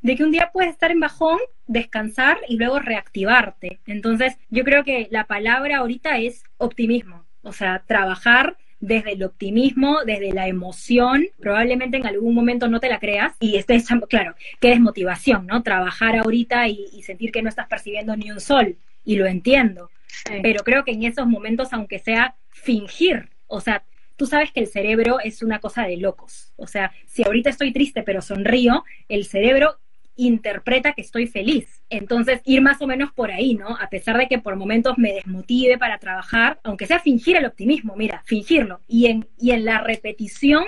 de 0.00 0.16
que 0.16 0.24
un 0.24 0.30
día 0.30 0.50
puedes 0.52 0.70
estar 0.70 0.90
en 0.90 1.00
bajón, 1.00 1.38
descansar 1.66 2.38
y 2.48 2.56
luego 2.56 2.78
reactivarte. 2.78 3.80
Entonces, 3.86 4.38
yo 4.48 4.64
creo 4.64 4.84
que 4.84 5.08
la 5.10 5.24
palabra 5.24 5.78
ahorita 5.78 6.18
es 6.18 6.44
optimismo, 6.56 7.24
o 7.42 7.52
sea, 7.52 7.82
trabajar 7.86 8.56
desde 8.80 9.12
el 9.12 9.24
optimismo, 9.24 10.04
desde 10.04 10.32
la 10.32 10.46
emoción, 10.46 11.26
probablemente 11.40 11.96
en 11.96 12.06
algún 12.06 12.34
momento 12.34 12.68
no 12.68 12.80
te 12.80 12.88
la 12.88 13.00
creas 13.00 13.34
y 13.40 13.56
estés, 13.56 13.86
claro, 14.08 14.34
que 14.60 14.72
es 14.72 14.80
motivación, 14.80 15.46
¿no? 15.46 15.62
Trabajar 15.62 16.16
ahorita 16.16 16.68
y, 16.68 17.02
sentir 17.02 17.32
que 17.32 17.42
no 17.42 17.48
estás 17.48 17.66
percibiendo 17.66 18.16
ni 18.16 18.30
un 18.30 18.40
sol, 18.40 18.76
y 19.04 19.16
lo 19.16 19.26
entiendo, 19.26 19.90
pero 20.42 20.62
creo 20.62 20.84
que 20.84 20.92
en 20.92 21.04
esos 21.04 21.26
momentos, 21.26 21.72
aunque 21.72 21.98
sea 21.98 22.36
fingir, 22.50 23.30
o 23.46 23.60
sea, 23.60 23.82
tú 24.16 24.26
sabes 24.26 24.52
que 24.52 24.60
el 24.60 24.66
cerebro 24.66 25.18
es 25.20 25.42
una 25.42 25.58
cosa 25.58 25.84
de 25.84 25.96
locos, 25.96 26.52
o 26.56 26.66
sea, 26.66 26.92
si 27.06 27.24
ahorita 27.24 27.50
estoy 27.50 27.72
triste 27.72 28.02
pero 28.02 28.20
sonrío, 28.20 28.84
el 29.08 29.24
cerebro 29.24 29.78
interpreta 30.18 30.92
que 30.92 31.00
estoy 31.00 31.26
feliz. 31.26 31.82
Entonces, 31.88 32.40
ir 32.44 32.60
más 32.60 32.82
o 32.82 32.86
menos 32.86 33.12
por 33.12 33.30
ahí, 33.30 33.54
¿no? 33.54 33.76
A 33.80 33.88
pesar 33.88 34.18
de 34.18 34.28
que 34.28 34.38
por 34.38 34.56
momentos 34.56 34.98
me 34.98 35.14
desmotive 35.14 35.78
para 35.78 35.98
trabajar, 35.98 36.60
aunque 36.64 36.86
sea 36.86 36.98
fingir 36.98 37.36
el 37.36 37.46
optimismo, 37.46 37.94
mira, 37.96 38.22
fingirlo. 38.26 38.80
Y 38.86 39.06
en, 39.06 39.28
y 39.38 39.52
en 39.52 39.64
la 39.64 39.80
repetición, 39.80 40.64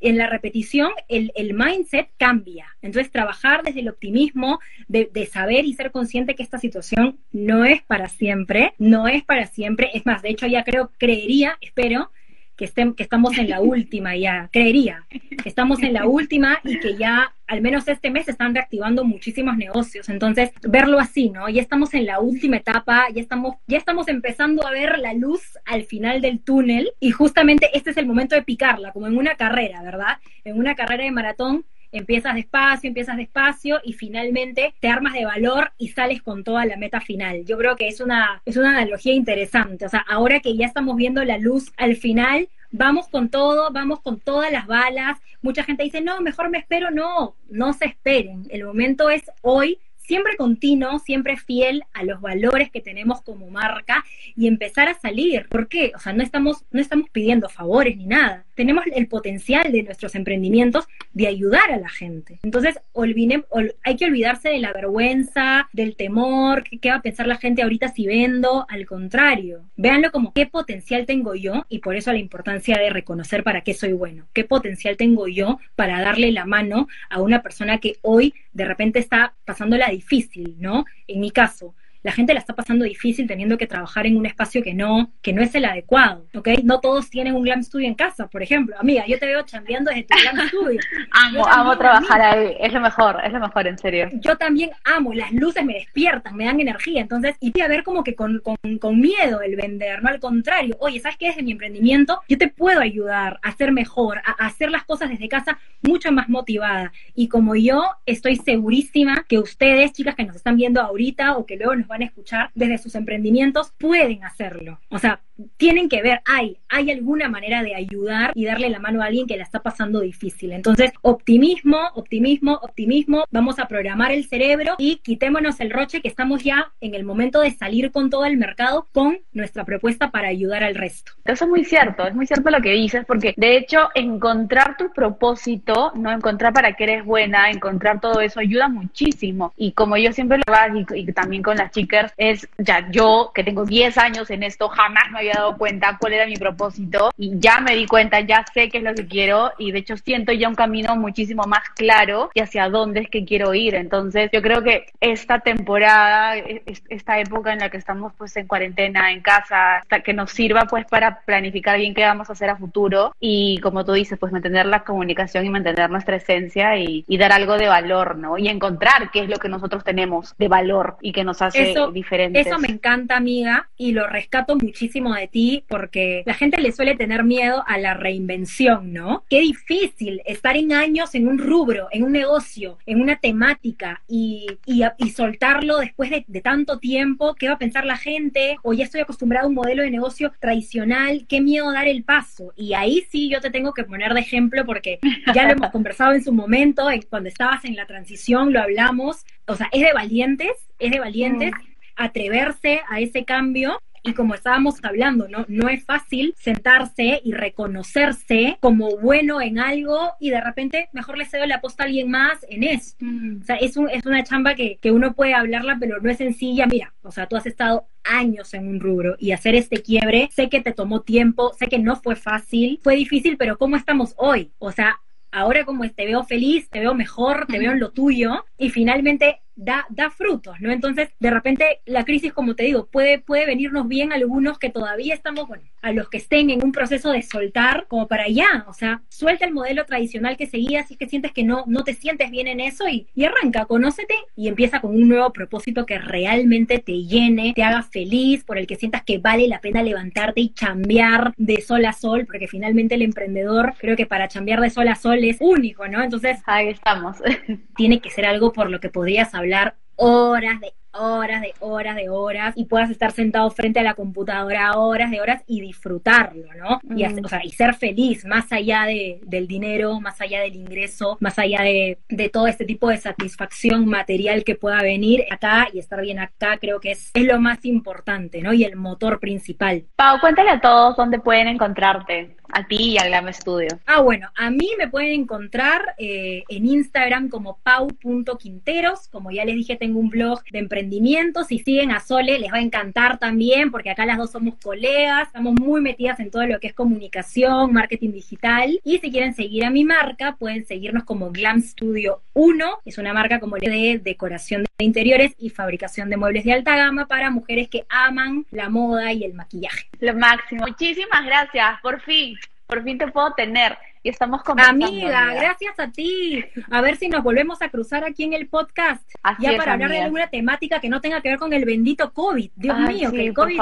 en 0.00 0.18
la 0.18 0.26
repetición, 0.26 0.90
el, 1.08 1.32
mindset 1.54 2.10
cambia. 2.18 2.66
Entonces, 2.82 3.12
trabajar 3.12 3.62
desde 3.62 3.80
el 3.80 3.88
optimismo, 3.88 4.58
de, 4.88 5.08
de, 5.10 5.26
saber 5.26 5.64
y 5.64 5.74
ser 5.74 5.92
consciente 5.92 6.34
que 6.34 6.42
esta 6.42 6.58
situación 6.58 7.20
no 7.32 7.64
es 7.64 7.80
para 7.82 8.08
siempre, 8.08 8.74
no 8.78 9.06
es 9.06 9.22
para 9.22 9.46
siempre. 9.46 9.90
Es 9.94 10.04
más, 10.04 10.20
de 10.20 10.30
hecho, 10.30 10.46
ya 10.46 10.64
creo, 10.64 10.90
creería, 10.98 11.56
espero, 11.60 12.10
que, 12.56 12.64
estén, 12.66 12.94
que 12.94 13.02
estamos 13.02 13.36
en 13.38 13.48
la 13.50 13.60
última 13.60 14.16
ya, 14.16 14.48
creería, 14.52 15.06
que 15.10 15.48
estamos 15.48 15.82
en 15.82 15.92
la 15.92 16.06
última 16.06 16.60
y 16.64 16.78
que 16.78 16.96
ya 16.96 17.32
al 17.46 17.60
menos 17.60 17.86
este 17.88 18.10
mes 18.10 18.28
están 18.28 18.54
reactivando 18.54 19.04
muchísimos 19.04 19.56
negocios. 19.56 20.08
Entonces, 20.08 20.50
verlo 20.62 20.98
así, 20.98 21.30
¿no? 21.30 21.48
Ya 21.48 21.60
estamos 21.60 21.92
en 21.94 22.06
la 22.06 22.20
última 22.20 22.56
etapa, 22.56 23.06
ya 23.12 23.20
estamos, 23.20 23.56
ya 23.66 23.78
estamos 23.78 24.08
empezando 24.08 24.66
a 24.66 24.70
ver 24.70 24.98
la 24.98 25.14
luz 25.14 25.42
al 25.64 25.84
final 25.84 26.20
del 26.20 26.40
túnel 26.40 26.92
y 27.00 27.10
justamente 27.10 27.70
este 27.74 27.90
es 27.90 27.96
el 27.96 28.06
momento 28.06 28.34
de 28.34 28.42
picarla, 28.42 28.92
como 28.92 29.06
en 29.06 29.16
una 29.16 29.34
carrera, 29.34 29.82
¿verdad? 29.82 30.18
En 30.44 30.58
una 30.58 30.74
carrera 30.74 31.04
de 31.04 31.10
maratón 31.10 31.64
empiezas 31.94 32.34
despacio, 32.34 32.88
empiezas 32.88 33.16
despacio 33.16 33.80
y 33.84 33.92
finalmente 33.92 34.74
te 34.80 34.88
armas 34.88 35.14
de 35.14 35.24
valor 35.24 35.72
y 35.78 35.88
sales 35.88 36.22
con 36.22 36.44
toda 36.44 36.66
la 36.66 36.76
meta 36.76 37.00
final. 37.00 37.44
Yo 37.44 37.56
creo 37.56 37.76
que 37.76 37.88
es 37.88 38.00
una, 38.00 38.42
es 38.44 38.56
una 38.56 38.70
analogía 38.70 39.14
interesante. 39.14 39.86
O 39.86 39.88
sea, 39.88 40.04
ahora 40.08 40.40
que 40.40 40.56
ya 40.56 40.66
estamos 40.66 40.96
viendo 40.96 41.24
la 41.24 41.38
luz 41.38 41.72
al 41.76 41.96
final, 41.96 42.48
vamos 42.72 43.08
con 43.08 43.28
todo, 43.28 43.70
vamos 43.72 44.00
con 44.00 44.18
todas 44.18 44.50
las 44.50 44.66
balas. 44.66 45.18
Mucha 45.40 45.62
gente 45.62 45.84
dice, 45.84 46.00
no, 46.00 46.20
mejor 46.20 46.50
me 46.50 46.58
espero. 46.58 46.90
No, 46.90 47.36
no 47.48 47.72
se 47.72 47.86
esperen. 47.86 48.46
El 48.50 48.64
momento 48.64 49.08
es 49.08 49.22
hoy 49.42 49.78
siempre 50.04 50.36
continuo, 50.36 50.98
siempre 50.98 51.36
fiel 51.36 51.82
a 51.92 52.04
los 52.04 52.20
valores 52.20 52.70
que 52.70 52.80
tenemos 52.80 53.22
como 53.22 53.48
marca 53.50 54.04
y 54.36 54.46
empezar 54.46 54.88
a 54.88 54.94
salir. 54.94 55.46
¿Por 55.48 55.68
qué? 55.68 55.92
O 55.94 55.98
sea, 55.98 56.12
no 56.12 56.22
estamos, 56.22 56.64
no 56.70 56.80
estamos 56.80 57.08
pidiendo 57.10 57.48
favores 57.48 57.96
ni 57.96 58.06
nada. 58.06 58.44
Tenemos 58.54 58.84
el 58.94 59.08
potencial 59.08 59.72
de 59.72 59.82
nuestros 59.82 60.14
emprendimientos 60.14 60.86
de 61.12 61.26
ayudar 61.26 61.72
a 61.72 61.78
la 61.78 61.88
gente. 61.88 62.38
Entonces, 62.42 62.78
olvide, 62.92 63.44
hay 63.82 63.96
que 63.96 64.04
olvidarse 64.04 64.48
de 64.50 64.58
la 64.58 64.72
vergüenza, 64.72 65.68
del 65.72 65.96
temor, 65.96 66.64
qué 66.64 66.90
va 66.90 66.96
a 66.96 67.02
pensar 67.02 67.26
la 67.26 67.36
gente 67.36 67.62
ahorita 67.62 67.88
si 67.88 68.06
vendo. 68.06 68.66
Al 68.68 68.86
contrario, 68.86 69.64
véanlo 69.76 70.12
como 70.12 70.32
qué 70.32 70.46
potencial 70.46 71.06
tengo 71.06 71.34
yo 71.34 71.64
y 71.68 71.78
por 71.78 71.96
eso 71.96 72.12
la 72.12 72.18
importancia 72.18 72.78
de 72.78 72.90
reconocer 72.90 73.42
para 73.42 73.62
qué 73.62 73.74
soy 73.74 73.92
bueno. 73.92 74.26
¿Qué 74.32 74.44
potencial 74.44 74.96
tengo 74.96 75.26
yo 75.26 75.58
para 75.74 76.00
darle 76.00 76.30
la 76.30 76.44
mano 76.44 76.88
a 77.10 77.20
una 77.20 77.42
persona 77.42 77.78
que 77.78 77.96
hoy 78.02 78.34
de 78.52 78.64
repente 78.64 78.98
está 78.98 79.34
pasándola 79.44 79.88
difícil, 79.94 80.56
¿no? 80.58 80.84
En 81.06 81.20
mi 81.20 81.30
caso, 81.30 81.74
la 82.04 82.12
gente 82.12 82.34
la 82.34 82.40
está 82.40 82.54
pasando 82.54 82.84
difícil 82.84 83.26
teniendo 83.26 83.56
que 83.56 83.66
trabajar 83.66 84.06
en 84.06 84.18
un 84.18 84.26
espacio 84.26 84.62
que 84.62 84.74
no, 84.74 85.10
que 85.22 85.32
no 85.32 85.42
es 85.42 85.54
el 85.54 85.64
adecuado, 85.64 86.26
¿ok? 86.34 86.48
No 86.62 86.78
todos 86.78 87.08
tienen 87.08 87.34
un 87.34 87.42
glam 87.42 87.62
studio 87.62 87.88
en 87.88 87.94
casa, 87.94 88.28
por 88.28 88.42
ejemplo. 88.42 88.76
Amiga, 88.78 89.06
yo 89.06 89.18
te 89.18 89.24
veo 89.24 89.42
chambeando 89.42 89.90
desde 89.90 90.04
tu 90.04 90.16
glam 90.20 90.48
studio. 90.48 90.80
amo, 91.10 91.46
amo 91.48 91.78
trabajar 91.78 92.20
ahí, 92.20 92.56
es 92.60 92.72
lo 92.74 92.80
mejor, 92.80 93.20
es 93.24 93.32
lo 93.32 93.40
mejor, 93.40 93.66
en 93.66 93.78
serio. 93.78 94.10
Yo 94.20 94.36
también 94.36 94.70
amo, 94.84 95.14
las 95.14 95.32
luces 95.32 95.64
me 95.64 95.74
despiertan, 95.74 96.36
me 96.36 96.44
dan 96.44 96.60
energía, 96.60 97.00
entonces, 97.00 97.36
y 97.40 97.58
a 97.58 97.68
ver 97.68 97.82
como 97.82 98.04
que 98.04 98.14
con, 98.14 98.40
con, 98.40 99.00
miedo 99.00 99.40
el 99.40 99.56
vender, 99.56 100.02
no 100.02 100.10
al 100.10 100.20
contrario, 100.20 100.76
oye, 100.80 101.00
¿sabes 101.00 101.16
qué? 101.16 101.28
Desde 101.28 101.42
mi 101.42 101.52
emprendimiento, 101.52 102.20
yo 102.28 102.36
te 102.36 102.48
puedo 102.48 102.80
ayudar 102.80 103.40
a 103.42 103.52
ser 103.52 103.72
mejor, 103.72 104.18
a, 104.18 104.44
a 104.44 104.46
hacer 104.46 104.70
las 104.70 104.84
cosas 104.84 105.08
desde 105.08 105.28
casa 105.28 105.58
mucho 105.80 106.12
más 106.12 106.28
motivada. 106.28 106.92
Y 107.14 107.28
como 107.28 107.54
yo 107.54 107.82
estoy 108.04 108.36
segurísima 108.36 109.24
que 109.26 109.38
ustedes, 109.38 109.92
chicas 109.92 110.14
que 110.14 110.24
nos 110.24 110.36
están 110.36 110.56
viendo 110.56 110.82
ahorita 110.82 111.36
o 111.36 111.46
que 111.46 111.56
luego 111.56 111.74
nos 111.74 111.88
van 111.88 111.93
a 112.02 112.06
escuchar 112.06 112.50
desde 112.54 112.78
sus 112.78 112.94
emprendimientos 112.94 113.72
pueden 113.78 114.24
hacerlo. 114.24 114.80
O 114.88 114.98
sea, 114.98 115.20
tienen 115.56 115.88
que 115.88 116.02
ver, 116.02 116.20
hay, 116.24 116.58
hay 116.68 116.90
alguna 116.90 117.28
manera 117.28 117.62
de 117.62 117.74
ayudar 117.74 118.32
y 118.34 118.44
darle 118.44 118.70
la 118.70 118.78
mano 118.78 119.02
a 119.02 119.06
alguien 119.06 119.26
que 119.26 119.36
la 119.36 119.42
está 119.42 119.60
pasando 119.60 120.00
difícil. 120.00 120.52
Entonces, 120.52 120.92
optimismo, 121.02 121.78
optimismo, 121.94 122.58
optimismo, 122.62 123.24
vamos 123.30 123.58
a 123.58 123.66
programar 123.66 124.12
el 124.12 124.24
cerebro 124.26 124.74
y 124.78 124.96
quitémonos 124.96 125.60
el 125.60 125.70
roche 125.70 126.00
que 126.00 126.08
estamos 126.08 126.42
ya 126.42 126.72
en 126.80 126.94
el 126.94 127.04
momento 127.04 127.40
de 127.40 127.50
salir 127.50 127.90
con 127.90 128.10
todo 128.10 128.24
el 128.24 128.36
mercado 128.36 128.88
con 128.92 129.18
nuestra 129.32 129.64
propuesta 129.64 130.10
para 130.10 130.28
ayudar 130.28 130.62
al 130.62 130.74
resto. 130.74 131.12
Eso 131.24 131.44
es 131.44 131.50
muy 131.50 131.64
cierto, 131.64 132.06
es 132.06 132.14
muy 132.14 132.26
cierto 132.26 132.50
lo 132.50 132.60
que 132.60 132.72
dices, 132.72 133.04
porque 133.06 133.34
de 133.36 133.56
hecho 133.56 133.88
encontrar 133.94 134.76
tu 134.76 134.92
propósito, 134.92 135.92
no 135.94 136.10
encontrar 136.12 136.52
para 136.52 136.74
qué 136.74 136.84
eres 136.84 137.04
buena, 137.04 137.50
encontrar 137.50 138.00
todo 138.00 138.20
eso 138.20 138.40
ayuda 138.40 138.68
muchísimo. 138.68 139.52
Y 139.56 139.72
como 139.72 139.96
yo 139.96 140.12
siempre 140.12 140.38
lo 140.46 140.54
hago 140.54 140.84
y, 140.94 141.12
también 141.12 141.42
con 141.42 141.56
las 141.56 141.70
chicas, 141.70 142.12
es 142.16 142.48
ya 142.58 142.88
yo 142.90 143.32
que 143.34 143.44
tengo 143.44 143.64
10 143.64 143.98
años 143.98 144.30
en 144.30 144.42
esto, 144.42 144.68
jamás 144.68 145.10
me 145.12 145.23
había 145.24 145.40
dado 145.40 145.56
cuenta 145.56 145.96
cuál 145.98 146.14
era 146.14 146.26
mi 146.26 146.36
propósito 146.36 147.10
y 147.16 147.38
ya 147.38 147.60
me 147.60 147.74
di 147.74 147.86
cuenta, 147.86 148.20
ya 148.20 148.44
sé 148.52 148.68
qué 148.68 148.78
es 148.78 148.84
lo 148.84 148.94
que 148.94 149.06
quiero 149.06 149.52
y 149.58 149.72
de 149.72 149.78
hecho 149.78 149.96
siento 149.96 150.32
ya 150.32 150.48
un 150.48 150.54
camino 150.54 150.96
muchísimo 150.96 151.44
más 151.44 151.68
claro 151.70 152.30
y 152.34 152.40
hacia 152.40 152.68
dónde 152.68 153.00
es 153.00 153.10
que 153.10 153.24
quiero 153.24 153.54
ir. 153.54 153.74
Entonces 153.74 154.30
yo 154.32 154.42
creo 154.42 154.62
que 154.62 154.86
esta 155.00 155.40
temporada, 155.40 156.36
e, 156.36 156.62
esta 156.88 157.18
época 157.18 157.52
en 157.52 157.60
la 157.60 157.70
que 157.70 157.76
estamos 157.76 158.12
pues 158.16 158.36
en 158.36 158.46
cuarentena, 158.46 159.12
en 159.12 159.20
casa, 159.20 159.78
hasta 159.78 160.00
que 160.00 160.12
nos 160.12 160.30
sirva 160.30 160.66
pues 160.66 160.86
para 160.86 161.20
planificar 161.20 161.78
bien 161.78 161.94
qué 161.94 162.02
vamos 162.02 162.28
a 162.30 162.34
hacer 162.34 162.50
a 162.50 162.56
futuro 162.56 163.14
y 163.20 163.58
como 163.60 163.84
tú 163.84 163.92
dices, 163.92 164.18
pues 164.18 164.32
mantener 164.32 164.66
la 164.66 164.84
comunicación 164.84 165.44
y 165.46 165.50
mantener 165.50 165.90
nuestra 165.90 166.16
esencia 166.16 166.76
y, 166.78 167.04
dar 167.14 167.32
algo 167.32 167.56
de 167.56 167.68
valor, 167.68 168.18
¿no? 168.18 168.36
Y 168.36 168.48
encontrar 168.48 169.10
qué 169.10 169.20
es 169.20 169.30
lo 169.30 169.36
que 169.36 169.48
nosotros 169.48 169.82
tenemos 169.82 170.34
de 170.36 170.48
valor 170.48 170.98
y 171.00 171.12
que 171.12 171.24
nos 171.24 171.40
hace 171.40 171.74
diferentes. 171.92 172.46
Eso 172.46 172.58
me 172.58 172.68
encanta, 172.68 173.16
amiga, 173.16 173.68
y 173.78 173.92
lo 173.92 174.06
rescato 174.06 174.56
muchísimo 174.56 175.13
de 175.16 175.28
ti 175.28 175.64
porque 175.68 176.22
la 176.26 176.34
gente 176.34 176.60
le 176.60 176.72
suele 176.72 176.96
tener 176.96 177.24
miedo 177.24 177.64
a 177.66 177.78
la 177.78 177.94
reinvención, 177.94 178.92
¿no? 178.92 179.24
Qué 179.28 179.40
difícil 179.40 180.22
estar 180.24 180.56
en 180.56 180.72
años 180.72 181.14
en 181.14 181.28
un 181.28 181.38
rubro, 181.38 181.88
en 181.90 182.04
un 182.04 182.12
negocio, 182.12 182.78
en 182.86 183.00
una 183.00 183.16
temática 183.16 184.02
y, 184.08 184.46
y, 184.66 185.10
soltarlo 185.10 185.78
después 185.78 186.10
de, 186.10 186.24
de, 186.26 186.40
tanto 186.40 186.78
tiempo. 186.78 187.34
¿Qué 187.34 187.48
va 187.48 187.54
a 187.54 187.58
pensar 187.58 187.84
la 187.84 187.96
gente? 187.96 188.56
O 188.62 188.72
ya 188.72 188.84
estoy 188.84 189.00
acostumbrado 189.00 189.46
a 189.46 189.48
un 189.48 189.54
modelo 189.54 189.82
de 189.82 189.90
negocio 189.90 190.32
tradicional. 190.40 191.26
Qué 191.28 191.40
miedo 191.40 191.72
dar 191.72 191.86
el 191.86 192.04
paso. 192.04 192.52
Y 192.56 192.74
ahí 192.74 193.04
sí 193.10 193.28
yo 193.28 193.40
te 193.40 193.50
tengo 193.50 193.72
que 193.72 193.84
poner 193.84 194.14
de 194.14 194.20
ejemplo 194.20 194.64
porque 194.64 194.98
ya 195.34 195.44
lo 195.44 195.52
hemos 195.52 195.70
conversado 195.72 196.12
en 196.12 196.24
su 196.24 196.32
momento, 196.32 196.88
cuando 197.08 197.28
estabas 197.28 197.64
en 197.64 197.76
la 197.76 197.86
transición, 197.86 198.52
lo 198.52 198.60
hablamos. 198.60 199.24
O 199.46 199.56
sea, 199.56 199.68
es 199.72 199.82
de 199.82 199.92
valientes, 199.92 200.52
es 200.78 200.90
de 200.90 201.00
valientes. 201.00 201.52
Mm. 201.52 201.74
atreverse 201.96 202.80
a 202.88 202.98
ese 203.00 203.24
cambio 203.24 203.78
y 204.04 204.12
como 204.12 204.34
estábamos 204.34 204.76
hablando, 204.82 205.28
¿no? 205.28 205.46
No 205.48 205.68
es 205.68 205.84
fácil 205.84 206.34
sentarse 206.38 207.22
y 207.24 207.32
reconocerse 207.32 208.58
como 208.60 208.98
bueno 208.98 209.40
en 209.40 209.58
algo 209.58 210.12
y 210.20 210.30
de 210.30 210.40
repente 210.42 210.90
mejor 210.92 211.16
le 211.16 211.24
cedo 211.24 211.46
la 211.46 211.62
posta 211.62 211.84
a 211.84 211.86
alguien 211.86 212.10
más 212.10 212.44
en 212.48 212.64
eso. 212.64 212.96
Mm. 213.00 213.40
O 213.40 213.44
sea, 213.44 213.56
es, 213.56 213.76
un, 213.78 213.88
es 213.88 214.04
una 214.04 214.22
chamba 214.22 214.54
que, 214.54 214.76
que 214.76 214.92
uno 214.92 215.14
puede 215.14 215.32
hablarla, 215.32 215.78
pero 215.80 216.00
no 216.00 216.10
es 216.10 216.18
sencilla. 216.18 216.66
Mira, 216.66 216.92
o 217.02 217.10
sea, 217.10 217.26
tú 217.26 217.36
has 217.36 217.46
estado 217.46 217.88
años 218.04 218.52
en 218.52 218.68
un 218.68 218.78
rubro 218.78 219.16
y 219.18 219.32
hacer 219.32 219.54
este 219.54 219.82
quiebre, 219.82 220.28
sé 220.32 220.50
que 220.50 220.60
te 220.60 220.72
tomó 220.72 221.00
tiempo, 221.00 221.54
sé 221.58 221.68
que 221.68 221.78
no 221.78 221.96
fue 221.96 222.14
fácil, 222.14 222.80
fue 222.82 222.96
difícil, 222.96 223.38
pero 223.38 223.56
¿cómo 223.56 223.76
estamos 223.76 224.12
hoy? 224.18 224.52
O 224.58 224.70
sea, 224.70 225.00
ahora 225.32 225.64
como 225.64 225.88
te 225.90 226.04
veo 226.04 226.22
feliz, 226.24 226.68
te 226.68 226.80
veo 226.80 226.94
mejor, 226.94 227.46
te 227.46 227.58
veo 227.58 227.72
en 227.72 227.80
lo 227.80 227.90
tuyo 227.90 228.44
y 228.58 228.68
finalmente 228.68 229.40
da, 229.56 229.86
da 229.90 230.10
frutos, 230.10 230.60
¿no? 230.60 230.70
Entonces, 230.70 231.10
de 231.18 231.30
repente, 231.30 231.80
la 231.86 232.04
crisis, 232.04 232.32
como 232.32 232.54
te 232.54 232.64
digo, 232.64 232.86
puede, 232.86 233.18
puede 233.18 233.46
venirnos 233.46 233.88
bien 233.88 234.12
a 234.12 234.16
algunos 234.16 234.58
que 234.58 234.70
todavía 234.70 235.14
estamos, 235.14 235.48
bueno, 235.48 235.64
a 235.82 235.92
los 235.92 236.08
que 236.08 236.18
estén 236.18 236.50
en 236.50 236.64
un 236.64 236.72
proceso 236.72 237.12
de 237.12 237.22
soltar, 237.22 237.86
como 237.88 238.08
para 238.08 238.24
allá, 238.24 238.64
o 238.68 238.72
sea, 238.72 239.02
suelta 239.08 239.44
el 239.44 239.52
modelo 239.52 239.84
tradicional 239.84 240.36
que 240.36 240.46
seguías 240.46 240.88
si 240.88 240.94
es 240.94 240.98
que 240.98 241.08
sientes 241.08 241.32
que 241.32 241.44
no, 241.44 241.64
no 241.66 241.84
te 241.84 241.94
sientes 241.94 242.30
bien 242.30 242.46
en 242.46 242.60
eso 242.60 242.88
y, 242.88 243.06
y 243.14 243.24
arranca, 243.24 243.66
conócete 243.66 244.14
y 244.36 244.48
empieza 244.48 244.80
con 244.80 244.94
un 244.94 245.08
nuevo 245.08 245.32
propósito 245.32 245.86
que 245.86 245.98
realmente 245.98 246.78
te 246.78 247.04
llene, 247.04 247.52
te 247.54 247.62
haga 247.62 247.82
feliz, 247.82 248.44
por 248.44 248.58
el 248.58 248.66
que 248.66 248.76
sientas 248.76 249.02
que 249.02 249.18
vale 249.18 249.48
la 249.48 249.60
pena 249.60 249.82
levantarte 249.82 250.40
y 250.40 250.52
chambear 250.54 251.32
de 251.36 251.60
sol 251.60 251.84
a 251.84 251.92
sol, 251.92 252.26
porque 252.26 252.48
finalmente 252.48 252.94
el 252.94 253.02
emprendedor, 253.02 253.74
creo 253.78 253.96
que 253.96 254.06
para 254.06 254.28
chambear 254.28 254.60
de 254.60 254.70
sol 254.70 254.88
a 254.88 254.94
sol 254.94 255.22
es 255.22 255.38
único, 255.40 255.86
¿no? 255.88 256.02
Entonces, 256.02 256.40
ahí 256.46 256.68
estamos. 256.68 257.18
tiene 257.76 258.00
que 258.00 258.10
ser 258.10 258.26
algo 258.26 258.52
por 258.52 258.70
lo 258.70 258.80
que 258.80 258.88
podrías 258.88 259.34
hablar 259.44 259.76
horas 259.96 260.60
de 260.60 260.72
horas 260.96 261.42
de 261.42 261.52
horas 261.58 261.96
de 261.96 262.08
horas 262.08 262.54
y 262.56 262.66
puedas 262.66 262.88
estar 262.88 263.10
sentado 263.10 263.50
frente 263.50 263.80
a 263.80 263.82
la 263.82 263.94
computadora 263.94 264.78
horas 264.78 265.10
de 265.10 265.20
horas 265.20 265.42
y 265.46 265.60
disfrutarlo, 265.60 266.46
¿no? 266.54 266.80
Y, 266.96 267.04
o 267.04 267.28
sea, 267.28 267.44
y 267.44 267.50
ser 267.50 267.74
feliz 267.74 268.24
más 268.24 268.52
allá 268.52 268.84
de, 268.84 269.20
del 269.24 269.48
dinero, 269.48 270.00
más 270.00 270.20
allá 270.20 270.40
del 270.42 270.54
ingreso, 270.54 271.16
más 271.20 271.36
allá 271.38 271.62
de, 271.62 271.98
de, 272.08 272.28
todo 272.28 272.46
este 272.46 272.64
tipo 272.64 272.88
de 272.88 272.98
satisfacción 272.98 273.86
material 273.86 274.44
que 274.44 274.54
pueda 274.54 274.82
venir 274.82 275.24
acá 275.30 275.66
y 275.72 275.80
estar 275.80 276.00
bien 276.00 276.20
acá, 276.20 276.58
creo 276.58 276.78
que 276.78 276.92
es, 276.92 277.10
es 277.12 277.24
lo 277.24 277.40
más 277.40 277.64
importante, 277.64 278.40
¿no? 278.40 278.52
Y 278.52 278.62
el 278.62 278.76
motor 278.76 279.18
principal. 279.18 279.84
Pau, 279.96 280.20
cuéntale 280.20 280.50
a 280.50 280.60
todos 280.60 280.96
dónde 280.96 281.18
pueden 281.18 281.48
encontrarte 281.48 282.36
a 282.52 282.66
ti 282.66 282.92
y 282.92 282.98
al 282.98 283.08
Glam 283.08 283.32
Studio. 283.32 283.78
Ah, 283.86 284.00
bueno, 284.00 284.30
a 284.36 284.50
mí 284.50 284.68
me 284.78 284.88
pueden 284.88 285.22
encontrar 285.22 285.94
eh, 285.98 286.44
en 286.48 286.66
Instagram 286.66 287.28
como 287.28 287.58
pau.quinteros. 287.62 289.08
Como 289.08 289.30
ya 289.30 289.44
les 289.44 289.54
dije, 289.54 289.76
tengo 289.76 289.98
un 289.98 290.10
blog 290.10 290.42
de 290.50 290.58
emprendimiento. 290.58 291.44
Si 291.44 291.58
siguen 291.58 291.90
a 291.90 292.00
Sole, 292.00 292.38
les 292.38 292.52
va 292.52 292.58
a 292.58 292.62
encantar 292.62 293.18
también, 293.18 293.70
porque 293.70 293.90
acá 293.90 294.06
las 294.06 294.18
dos 294.18 294.30
somos 294.30 294.54
colegas, 294.62 295.28
estamos 295.28 295.54
muy 295.54 295.80
metidas 295.80 296.20
en 296.20 296.30
todo 296.30 296.46
lo 296.46 296.60
que 296.60 296.68
es 296.68 296.74
comunicación, 296.74 297.72
marketing 297.72 298.12
digital. 298.12 298.80
Y 298.84 298.98
si 298.98 299.10
quieren 299.10 299.34
seguir 299.34 299.64
a 299.64 299.70
mi 299.70 299.84
marca, 299.84 300.36
pueden 300.38 300.66
seguirnos 300.66 301.04
como 301.04 301.30
Glam 301.30 301.60
Studio 301.62 302.22
1. 302.34 302.80
Es 302.84 302.98
una 302.98 303.12
marca 303.12 303.40
como 303.40 303.56
de 303.56 304.00
decoración 304.02 304.64
de 304.78 304.84
interiores 304.84 305.34
y 305.38 305.50
fabricación 305.50 306.10
de 306.10 306.16
muebles 306.16 306.44
de 306.44 306.52
alta 306.52 306.76
gama 306.76 307.06
para 307.06 307.30
mujeres 307.30 307.68
que 307.68 307.84
aman 307.88 308.46
la 308.50 308.68
moda 308.68 309.12
y 309.12 309.24
el 309.24 309.34
maquillaje. 309.34 309.88
Lo 310.00 310.14
máximo. 310.14 310.66
Muchísimas 310.66 311.24
gracias. 311.24 311.80
Por 311.82 312.00
fin 312.00 312.36
por 312.74 312.84
fin 312.84 312.98
te 312.98 313.06
puedo 313.08 313.32
tener 313.34 313.78
y 314.02 314.08
estamos 314.08 314.42
conversando. 314.42 314.86
Amiga, 314.86 315.32
gracias 315.34 315.78
a 315.78 315.90
ti. 315.90 316.44
A 316.70 316.80
ver 316.80 316.96
si 316.96 317.08
nos 317.08 317.22
volvemos 317.22 317.62
a 317.62 317.68
cruzar 317.68 318.04
aquí 318.04 318.24
en 318.24 318.32
el 318.32 318.48
podcast. 318.48 319.08
ya 319.38 319.56
para 319.56 319.74
hablar 319.74 319.90
de 319.90 320.00
alguna 320.00 320.26
temática 320.28 320.80
que 320.80 320.88
no 320.88 321.00
tenga 321.00 321.20
que 321.20 321.30
ver 321.30 321.38
con 321.38 321.52
el 321.52 321.64
bendito 321.64 322.12
COVID. 322.12 322.50
Dios 322.56 322.78
mío, 322.80 323.12
que 323.12 323.26
el 323.26 323.34
COVID. 323.34 323.60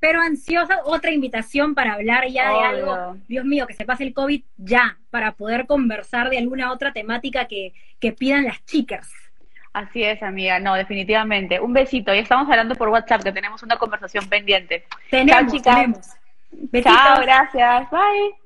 Pero 0.00 0.20
ansiosa, 0.20 0.80
otra 0.84 1.12
invitación 1.12 1.74
para 1.74 1.94
hablar 1.94 2.26
ya 2.28 2.50
de 2.50 2.60
algo. 2.60 3.16
Dios 3.28 3.44
mío, 3.44 3.66
que 3.66 3.74
se 3.74 3.84
pase 3.84 4.04
el 4.04 4.14
COVID 4.14 4.42
ya, 4.56 4.98
para 5.10 5.32
poder 5.32 5.66
conversar 5.66 6.30
de 6.30 6.38
alguna 6.38 6.72
otra 6.72 6.92
temática 6.92 7.46
que, 7.46 7.74
que 8.00 8.12
pidan 8.12 8.44
las 8.44 8.64
chicas. 8.64 9.12
Así 9.74 10.02
es, 10.02 10.22
amiga. 10.22 10.58
No, 10.58 10.74
definitivamente. 10.74 11.60
Un 11.60 11.72
besito. 11.72 12.14
Ya 12.14 12.20
estamos 12.20 12.48
hablando 12.48 12.76
por 12.76 12.88
WhatsApp, 12.88 13.22
que 13.22 13.32
tenemos 13.32 13.62
una 13.62 13.76
conversación 13.76 14.26
pendiente. 14.28 14.86
Tenemos, 15.10 15.42
Chao, 15.42 15.50
chicas. 15.50 15.74
Tenemos. 15.74 16.06
Chao, 16.82 17.20
gracias. 17.22 17.90
Bye. 17.90 18.43